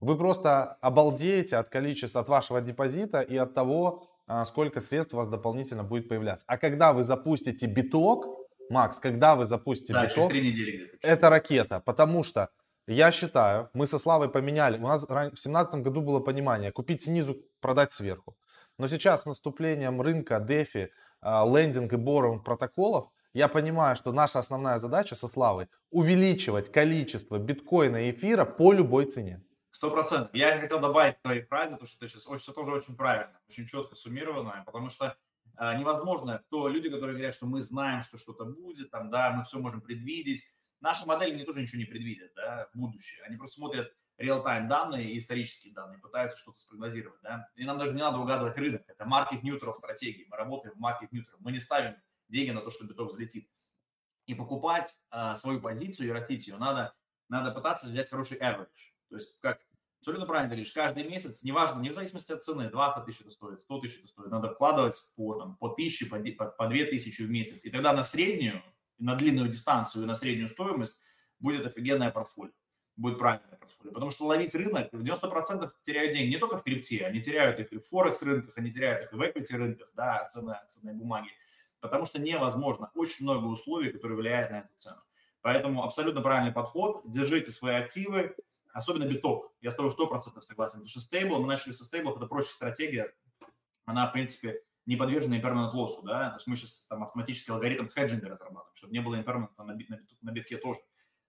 вы 0.00 0.18
просто 0.18 0.72
обалдеете 0.80 1.56
от 1.56 1.68
количества, 1.68 2.22
от 2.22 2.28
вашего 2.28 2.60
депозита 2.60 3.20
и 3.20 3.36
от 3.36 3.54
того, 3.54 4.08
а, 4.26 4.44
сколько 4.44 4.80
средств 4.80 5.14
у 5.14 5.16
вас 5.16 5.28
дополнительно 5.28 5.84
будет 5.84 6.08
появляться. 6.08 6.44
А 6.48 6.58
когда 6.58 6.92
вы 6.92 7.04
запустите 7.04 7.66
биток, 7.66 8.26
Макс, 8.68 8.98
когда 8.98 9.36
вы 9.36 9.44
запустите 9.44 9.92
да, 9.92 10.06
биток, 10.06 10.32
это 11.02 11.30
ракета, 11.30 11.80
потому 11.80 12.24
что 12.24 12.48
я 12.86 13.12
считаю, 13.12 13.70
мы 13.74 13.86
со 13.86 13.98
Славой 13.98 14.28
поменяли. 14.28 14.78
У 14.78 14.88
нас 14.88 15.04
в 15.04 15.06
2017 15.06 15.74
году 15.76 16.00
было 16.00 16.20
понимание, 16.20 16.72
купить 16.72 17.02
снизу, 17.02 17.36
продать 17.60 17.92
сверху. 17.92 18.36
Но 18.78 18.88
сейчас 18.88 19.22
с 19.22 19.26
наступлением 19.26 20.00
рынка 20.00 20.44
DeFi, 20.48 20.88
а, 21.20 21.46
лендинг 21.46 21.92
и 21.92 21.96
бором 21.96 22.42
протоколов, 22.42 23.08
я 23.34 23.48
понимаю, 23.48 23.96
что 23.96 24.12
наша 24.12 24.40
основная 24.40 24.78
задача 24.78 25.14
со 25.14 25.28
Славой 25.28 25.68
увеличивать 25.90 26.70
количество 26.72 27.38
биткоина 27.38 28.08
и 28.08 28.10
эфира 28.10 28.44
по 28.44 28.72
любой 28.72 29.06
цене. 29.06 29.42
Сто 29.70 29.90
процентов. 29.90 30.34
Я 30.34 30.60
хотел 30.60 30.80
добавить 30.80 31.16
к 31.16 31.22
твоей 31.22 31.42
фразе, 31.42 31.76
то, 31.76 31.86
что 31.86 32.00
ты 32.00 32.08
сейчас 32.08 32.28
очень, 32.28 32.52
тоже 32.52 32.72
очень 32.72 32.94
правильно, 32.94 33.40
очень 33.48 33.66
четко 33.66 33.96
суммированное, 33.96 34.64
потому 34.66 34.90
что 34.90 35.16
э, 35.58 35.78
невозможно, 35.78 36.42
то 36.50 36.68
люди, 36.68 36.90
которые 36.90 37.14
говорят, 37.14 37.34
что 37.34 37.46
мы 37.46 37.62
знаем, 37.62 38.02
что 38.02 38.18
что-то 38.18 38.44
будет, 38.44 38.90
там, 38.90 39.08
да, 39.08 39.30
мы 39.30 39.44
все 39.44 39.58
можем 39.58 39.80
предвидеть, 39.80 40.44
Наши 40.82 41.06
модели 41.06 41.36
не 41.36 41.44
тоже 41.44 41.62
ничего 41.62 41.78
не 41.78 41.86
предвидят 41.86 42.32
да, 42.34 42.68
в 42.74 42.78
будущее. 42.78 43.24
Они 43.24 43.36
просто 43.36 43.56
смотрят 43.56 43.94
реал-тайм 44.18 44.68
данные 44.68 45.12
и 45.12 45.18
исторические 45.18 45.72
данные, 45.72 46.00
пытаются 46.00 46.38
что-то 46.38 46.58
спрогнозировать. 46.58 47.20
Да? 47.22 47.48
И 47.54 47.64
нам 47.64 47.78
даже 47.78 47.92
не 47.92 48.00
надо 48.00 48.18
угадывать 48.18 48.56
рынок. 48.56 48.82
Это 48.88 49.04
neutral 49.04 49.72
стратегии. 49.72 50.26
Мы 50.28 50.36
работаем 50.36 50.74
в 50.76 50.84
neutral. 50.84 51.36
Мы 51.38 51.52
не 51.52 51.60
ставим 51.60 51.94
деньги 52.28 52.50
на 52.50 52.60
то, 52.60 52.70
что 52.70 52.84
биток 52.84 53.12
взлетит. 53.12 53.48
И 54.26 54.34
покупать 54.34 54.92
э, 55.12 55.34
свою 55.36 55.60
позицию 55.60 56.08
и 56.08 56.12
растить 56.12 56.48
ее 56.48 56.56
надо, 56.56 56.94
надо 57.28 57.52
пытаться 57.52 57.88
взять 57.88 58.10
хороший 58.10 58.38
average. 58.38 58.92
То 59.08 59.16
есть, 59.16 59.38
как 59.40 59.60
абсолютно 60.00 60.26
правильно 60.26 60.48
говоришь, 60.48 60.72
каждый 60.72 61.04
месяц, 61.04 61.44
неважно, 61.44 61.80
не 61.80 61.90
в 61.90 61.94
зависимости 61.94 62.32
от 62.32 62.42
цены, 62.42 62.68
20 62.70 63.04
тысяч 63.04 63.20
это 63.20 63.30
стоит, 63.30 63.62
100 63.62 63.78
тысяч 63.80 63.98
это 63.98 64.08
стоит, 64.08 64.30
надо 64.30 64.48
вкладывать 64.52 64.96
по, 65.16 65.34
там, 65.38 65.56
по 65.56 65.68
тысяче, 65.68 66.06
по, 66.06 66.18
по, 66.18 66.46
по 66.46 66.66
2 66.66 66.76
тысячи 66.86 67.22
в 67.22 67.30
месяц. 67.30 67.64
И 67.64 67.70
тогда 67.70 67.92
на 67.92 68.02
среднюю 68.02 68.62
на 69.02 69.16
длинную 69.16 69.48
дистанцию 69.48 70.04
и 70.04 70.06
на 70.06 70.14
среднюю 70.14 70.48
стоимость 70.48 71.00
будет 71.40 71.66
офигенное 71.66 72.10
портфолио, 72.10 72.52
будет 72.96 73.18
правильное 73.18 73.58
портфолио. 73.58 73.92
Потому 73.92 74.10
что 74.12 74.26
ловить 74.26 74.54
рынок, 74.54 74.92
90% 74.92 75.70
теряют 75.82 76.12
деньги 76.12 76.34
не 76.34 76.38
только 76.38 76.58
в 76.58 76.62
крипте, 76.62 77.04
они 77.04 77.20
теряют 77.20 77.58
их 77.58 77.72
и 77.72 77.78
в 77.78 77.86
Форекс 77.88 78.22
рынках, 78.22 78.56
они 78.56 78.70
теряют 78.70 79.06
их 79.06 79.12
и 79.12 79.16
в 79.16 79.20
equity 79.20 79.56
рынках, 79.56 79.90
да, 79.94 80.24
цены, 80.24 80.56
ценные 80.68 80.94
бумаги. 80.94 81.28
потому 81.80 82.06
что 82.06 82.20
невозможно. 82.20 82.92
Очень 82.94 83.24
много 83.24 83.46
условий, 83.46 83.90
которые 83.90 84.16
влияют 84.16 84.52
на 84.52 84.60
эту 84.60 84.68
цену. 84.76 85.02
Поэтому 85.40 85.82
абсолютно 85.82 86.20
правильный 86.20 86.52
подход. 86.52 87.02
Держите 87.04 87.50
свои 87.50 87.74
активы, 87.74 88.36
особенно 88.72 89.04
биток. 89.04 89.52
Я 89.60 89.72
с 89.72 89.74
тобой 89.74 89.90
100% 89.90 90.40
согласен, 90.42 90.74
потому 90.74 90.86
что 90.86 91.00
стейбл, 91.00 91.40
мы 91.40 91.48
начали 91.48 91.72
со 91.72 91.84
стейблов, 91.84 92.16
это 92.16 92.26
проще 92.26 92.50
стратегия. 92.50 93.12
Она, 93.84 94.06
в 94.06 94.12
принципе, 94.12 94.62
не 94.86 94.96
подвержена 94.96 95.38
impermanent 95.38 95.70
лоссу, 95.72 96.02
да, 96.02 96.30
то 96.30 96.36
есть 96.36 96.46
мы 96.46 96.56
сейчас 96.56 96.86
там 96.86 97.04
автоматический 97.04 97.52
алгоритм 97.52 97.88
хеджинга 97.88 98.28
разрабатываем, 98.28 98.74
чтобы 98.74 98.92
не 98.92 99.00
было 99.00 99.16
impermanent 99.16 99.50
на, 99.58 99.74
бит, 99.74 99.88
на, 99.88 99.96
бит, 99.96 100.22
на 100.22 100.32
битке 100.32 100.56
тоже. 100.56 100.80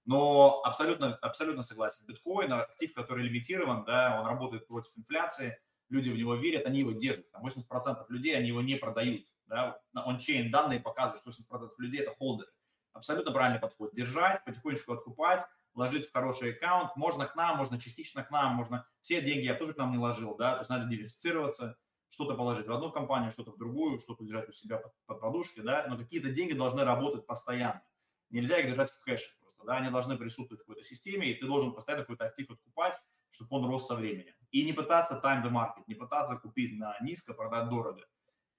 Но 0.05 0.61
абсолютно, 0.63 1.15
абсолютно 1.21 1.61
согласен. 1.61 2.05
Биткоин, 2.07 2.51
актив, 2.51 2.93
который 2.93 3.23
лимитирован, 3.25 3.85
да, 3.85 4.19
он 4.19 4.27
работает 4.27 4.67
против 4.67 4.97
инфляции, 4.97 5.57
люди 5.89 6.09
в 6.09 6.17
него 6.17 6.35
верят, 6.35 6.65
они 6.65 6.79
его 6.79 6.91
держат. 6.91 7.31
Там 7.31 7.45
80% 7.45 8.05
людей, 8.09 8.35
они 8.35 8.49
его 8.49 8.61
не 8.61 8.75
продают. 8.75 9.25
Да. 9.45 9.79
Ончейн 9.93 10.51
данные 10.51 10.79
показывают, 10.79 11.19
что 11.19 11.29
80% 11.55 11.69
людей– 11.77 12.01
это 12.01 12.11
холдеры. 12.11 12.49
Абсолютно 12.91 13.31
правильный 13.31 13.59
подход. 13.59 13.93
Держать, 13.93 14.43
потихонечку 14.43 14.93
откупать, 14.93 15.45
ложить 15.73 16.07
в 16.07 16.11
хороший 16.11 16.53
аккаунт. 16.53 16.95
Можно 16.95 17.25
к 17.25 17.35
нам, 17.35 17.57
можно 17.57 17.79
частично 17.79 18.23
к 18.23 18.31
нам, 18.31 18.55
можно... 18.55 18.85
Все 19.01 19.21
деньги 19.21 19.45
я 19.45 19.55
тоже 19.55 19.73
к 19.73 19.77
нам 19.77 19.91
не 19.91 19.97
ложил, 19.97 20.35
да, 20.35 20.53
то 20.53 20.59
есть 20.59 20.69
надо 20.69 20.85
диверсифицироваться, 20.85 21.77
что-то 22.13 22.35
положить 22.35 22.67
в 22.67 22.71
одну 22.71 22.91
компанию, 22.91 23.31
что-то 23.31 23.51
в 23.51 23.57
другую, 23.57 23.99
что-то 23.99 24.23
держать 24.23 24.47
у 24.47 24.51
себя 24.51 24.77
под, 24.77 24.93
под 25.07 25.19
подушкой, 25.19 25.63
да, 25.63 25.87
но 25.89 25.97
какие-то 25.97 26.29
деньги 26.29 26.53
должны 26.53 26.83
работать 26.83 27.25
постоянно. 27.25 27.81
Нельзя 28.29 28.59
их 28.59 28.67
держать 28.67 28.91
в 28.91 29.01
кэше 29.01 29.31
просто, 29.39 29.63
да, 29.65 29.77
они 29.77 29.89
должны 29.89 30.15
присутствовать 30.15 30.61
в 30.61 30.65
какой-то 30.65 30.83
системе, 30.83 31.31
и 31.31 31.33
ты 31.33 31.47
должен 31.47 31.73
постоянно 31.73 32.03
какой-то 32.03 32.25
актив 32.25 32.51
откупать, 32.51 32.93
чтобы 33.31 33.57
он 33.57 33.65
рос 33.65 33.87
со 33.87 33.95
временем. 33.95 34.33
И 34.51 34.63
не 34.63 34.73
пытаться 34.73 35.19
time 35.23 35.43
the 35.43 35.51
market, 35.51 35.83
не 35.87 35.95
пытаться 35.95 36.35
купить 36.35 36.77
на 36.77 36.95
низко, 37.01 37.33
продать 37.33 37.69
дорого. 37.69 38.01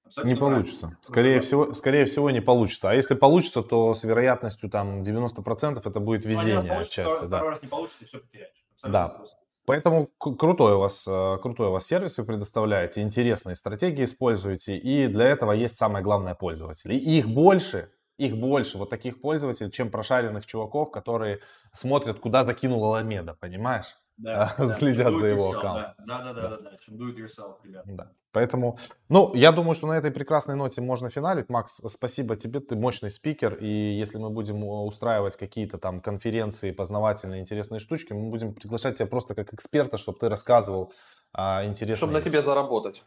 Абсолютно 0.05 0.35
не 0.35 0.39
получится. 0.39 0.99
Скорее 1.01 1.41
всего, 1.41 1.73
скорее 1.75 2.05
всего, 2.07 2.31
не 2.31 2.43
получится. 2.43 2.91
А 2.91 2.95
если 2.95 3.15
получится, 3.15 3.63
то 3.63 3.95
с 3.95 4.03
вероятностью 4.03 4.69
там 4.69 5.03
90% 5.03 5.81
это 5.83 6.01
будет 6.01 6.27
везение 6.27 6.75
ну, 6.75 6.81
отчасти. 6.81 7.25
Да. 7.27 7.41
раз 7.41 7.63
не 7.63 7.69
получится, 7.69 8.05
и 8.05 8.07
все 8.07 8.19
потеряешь. 8.19 8.67
Абсолютно 8.73 9.09
да. 9.09 9.44
Поэтому 9.67 10.07
крутой 10.19 10.75
у 10.75 10.81
вас, 10.81 11.07
э, 11.09 11.39
крутой 11.41 11.69
у 11.69 11.73
вас 11.73 11.87
сервис 11.87 12.19
вы 12.19 12.25
предоставляете, 12.25 13.01
интересные 13.01 13.55
стратегии 13.55 14.05
используете, 14.05 14.77
и 14.77 15.07
для 15.07 15.27
этого 15.27 15.53
есть 15.53 15.77
самое 15.77 16.05
главное 16.05 16.35
пользователи. 16.35 16.95
И 16.95 17.19
их 17.19 17.29
больше, 17.29 17.91
их 18.19 18.37
больше, 18.37 18.79
вот 18.79 18.91
таких 18.91 19.21
пользователей, 19.21 19.71
чем 19.71 19.91
прошаренных 19.91 20.45
чуваков, 20.45 20.91
которые 20.91 21.41
смотрят, 21.73 22.21
куда 22.21 22.45
закинула 22.45 22.89
Ламеда, 22.89 23.35
понимаешь? 23.41 23.97
да, 24.17 24.55
следят 24.75 25.15
за 25.15 25.27
его 25.27 25.51
аккаунтом. 25.51 25.95
Да, 26.07 26.23
да, 26.23 26.33
да, 26.33 26.49
да, 26.49 26.57
да, 26.59 26.77
чем 26.79 26.97
do 26.97 27.13
it 27.13 27.17
yourself, 27.17 27.57
ребят. 27.65 27.85
Да. 27.87 28.13
Поэтому, 28.35 28.77
ну, 29.09 29.33
я 29.35 29.53
думаю, 29.53 29.77
что 29.77 29.87
на 29.87 29.93
этой 29.93 30.11
прекрасной 30.11 30.57
ноте 30.57 30.83
можно 30.83 31.09
финалить. 31.09 31.49
Макс, 31.49 31.81
спасибо 31.87 32.35
тебе, 32.35 32.59
ты 32.59 32.75
мощный 32.75 33.11
спикер, 33.11 33.55
и 33.55 33.69
если 33.69 34.19
мы 34.19 34.31
будем 34.31 34.65
устраивать 34.65 35.37
какие-то 35.37 35.79
там 35.79 36.01
конференции, 36.01 36.73
познавательные, 36.73 37.41
интересные 37.41 37.79
штучки, 37.79 38.13
мы 38.13 38.31
будем 38.31 38.53
приглашать 38.53 38.97
тебя 38.99 39.07
просто 39.07 39.37
как 39.37 39.55
эксперта, 39.55 39.99
чтобы 39.99 40.19
ты 40.19 40.29
рассказывал 40.29 40.93
а, 41.33 41.65
интересные... 41.65 41.97
Чтобы 41.97 42.13
на 42.13 42.23
тебе 42.23 42.43
заработать. 42.43 43.05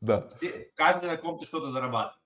Да. 0.00 0.28
Каждый 0.76 1.10
на 1.10 1.16
ком-то 1.18 1.44
что-то 1.44 1.68
зарабатывает. 1.70 2.18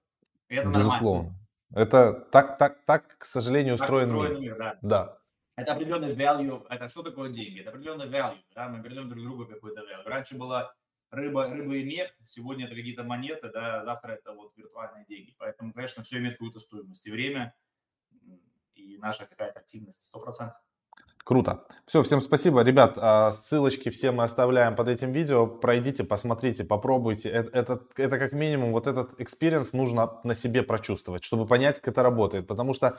Это 0.49 0.69
нормально. 0.69 1.35
Это 1.75 2.13
так, 2.13 2.59
так, 2.59 2.85
так, 2.85 3.19
к 3.19 3.25
сожалению, 3.25 3.75
устроен, 3.75 4.15
устроен 4.15 4.41
мир. 4.41 4.79
да. 4.83 5.20
Это 5.61 5.73
определенный 5.73 6.15
value. 6.15 6.67
Это 6.69 6.89
что 6.89 7.03
такое 7.03 7.31
деньги? 7.31 7.61
Это 7.61 7.71
определенный 7.71 8.07
value. 8.07 8.43
Да? 8.55 8.69
Мы 8.69 8.81
берем 8.81 9.09
друг 9.09 9.23
другу 9.23 9.47
какой-то 9.47 9.81
value. 9.81 10.05
Раньше 10.05 10.37
была 10.37 10.75
рыба, 11.11 11.49
рыба 11.49 11.75
и 11.75 11.85
мех, 11.85 12.11
сегодня 12.25 12.67
это 12.67 12.75
какие-то 12.75 13.03
монеты, 13.03 13.51
да, 13.53 13.85
завтра 13.85 14.13
это 14.13 14.33
вот 14.33 14.53
виртуальные 14.57 15.05
деньги. 15.07 15.35
Поэтому, 15.39 15.73
конечно, 15.73 16.03
все 16.03 16.19
имеет 16.19 16.35
какую-то 16.35 16.61
стоимость. 16.61 17.07
И 17.07 17.11
время, 17.11 17.55
и 18.75 18.97
наша 18.99 19.27
какая-то 19.27 19.61
активность 19.61 20.13
100%. 20.15 20.53
Круто. 21.23 21.67
Все, 21.85 22.03
всем 22.03 22.21
спасибо. 22.21 22.63
Ребят, 22.63 22.95
а, 22.97 23.31
ссылочки 23.31 23.91
все 23.91 24.11
мы 24.11 24.25
оставляем 24.25 24.75
под 24.75 24.89
этим 24.89 25.13
видео. 25.13 25.47
Пройдите, 25.47 26.03
посмотрите, 26.03 26.65
попробуйте. 26.65 27.29
Это, 27.29 27.51
это, 27.57 27.87
это 27.97 28.19
как 28.19 28.33
минимум 28.33 28.73
вот 28.73 28.87
этот 28.87 29.21
experience 29.21 29.75
нужно 29.75 30.19
на 30.25 30.35
себе 30.35 30.63
прочувствовать, 30.63 31.23
чтобы 31.23 31.47
понять, 31.47 31.79
как 31.79 31.89
это 31.89 32.03
работает. 32.03 32.47
Потому 32.47 32.73
что 32.73 32.99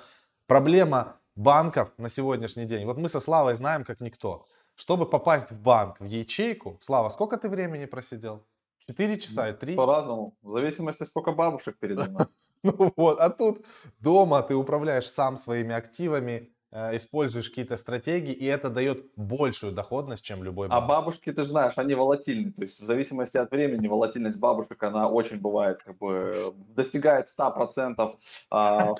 проблема 0.51 1.15
банков 1.35 1.93
на 1.97 2.09
сегодняшний 2.09 2.65
день, 2.65 2.85
вот 2.85 2.97
мы 2.97 3.07
со 3.07 3.21
Славой 3.21 3.53
знаем 3.53 3.85
как 3.85 4.01
никто. 4.01 4.47
Чтобы 4.75 5.09
попасть 5.09 5.51
в 5.51 5.61
банк, 5.61 6.01
в 6.01 6.03
ячейку, 6.03 6.77
Слава, 6.81 7.09
сколько 7.09 7.37
ты 7.37 7.47
времени 7.47 7.85
просидел? 7.85 8.45
Четыре 8.85 9.17
часа 9.17 9.49
и 9.49 9.53
три? 9.53 9.75
По-разному, 9.75 10.35
в 10.41 10.51
зависимости, 10.51 11.05
сколько 11.05 11.31
бабушек 11.31 11.77
передо 11.79 12.03
мной. 12.09 12.25
Ну 12.63 12.93
вот, 12.97 13.19
а 13.21 13.29
тут 13.29 13.65
дома 14.01 14.41
ты 14.41 14.53
управляешь 14.53 15.09
сам 15.09 15.37
своими 15.37 15.73
активами, 15.73 16.53
используешь 16.73 17.49
какие-то 17.49 17.75
стратегии, 17.75 18.33
и 18.33 18.45
это 18.45 18.69
дает 18.69 19.05
большую 19.15 19.73
доходность, 19.73 20.23
чем 20.23 20.43
любой 20.43 20.69
банк. 20.69 20.83
А 20.83 20.85
бабушки, 20.87 21.31
ты 21.31 21.43
знаешь, 21.43 21.73
они 21.77 21.95
волатильны. 21.95 22.53
То 22.53 22.61
есть 22.61 22.79
в 22.81 22.85
зависимости 22.85 23.37
от 23.37 23.51
времени 23.51 23.87
волатильность 23.87 24.39
бабушек, 24.39 24.81
она 24.83 25.09
очень 25.09 25.37
бывает, 25.37 25.83
как 25.83 25.97
бы 25.97 26.53
достигает 26.69 27.27
100% 27.27 28.15
а, 28.49 28.93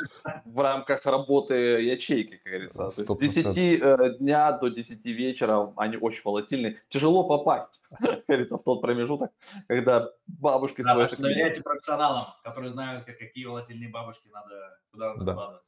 в 0.46 0.60
рамках 0.60 1.06
работы 1.06 1.54
ячейки, 1.82 2.38
как 2.38 2.52
говорится. 2.52 2.78
То 2.78 3.02
есть 3.20 3.40
с 3.40 3.44
10 3.46 3.58
э, 3.58 4.18
дня 4.20 4.52
до 4.52 4.70
10 4.70 5.06
вечера 5.06 5.74
они 5.78 5.98
очень 5.98 6.22
волатильны. 6.26 6.78
Тяжело 6.90 7.24
попасть, 7.24 7.82
как 8.00 8.26
говорится, 8.28 8.58
в 8.58 8.64
тот 8.64 8.82
промежуток, 8.82 9.32
когда 9.68 10.10
бабушки... 10.28 10.82
Да, 10.82 10.96
доверяйте 10.96 11.64
профессионалам, 11.64 12.28
которые 12.44 12.72
знают, 12.72 13.06
какие 13.06 13.46
волатильные 13.46 13.90
бабушки 13.90 14.28
надо 14.28 14.78
куда 14.92 15.14
надо 15.14 15.26
да. 15.26 15.62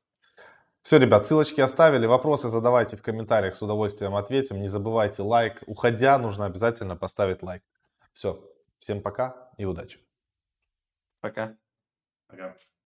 Все, 0.83 0.99
ребят, 0.99 1.25
ссылочки 1.25 1.61
оставили. 1.61 2.05
Вопросы 2.05 2.49
задавайте 2.49 2.97
в 2.97 3.01
комментариях, 3.01 3.55
с 3.55 3.61
удовольствием 3.61 4.15
ответим. 4.15 4.59
Не 4.59 4.67
забывайте 4.67 5.21
лайк. 5.21 5.63
Уходя, 5.65 6.17
нужно 6.17 6.45
обязательно 6.45 6.97
поставить 6.97 7.41
лайк. 7.41 7.63
Все, 8.11 8.43
всем 8.79 9.01
пока 9.01 9.49
и 9.57 9.63
удачи. 9.63 9.99
Пока. 11.21 11.55
Пока. 12.27 12.57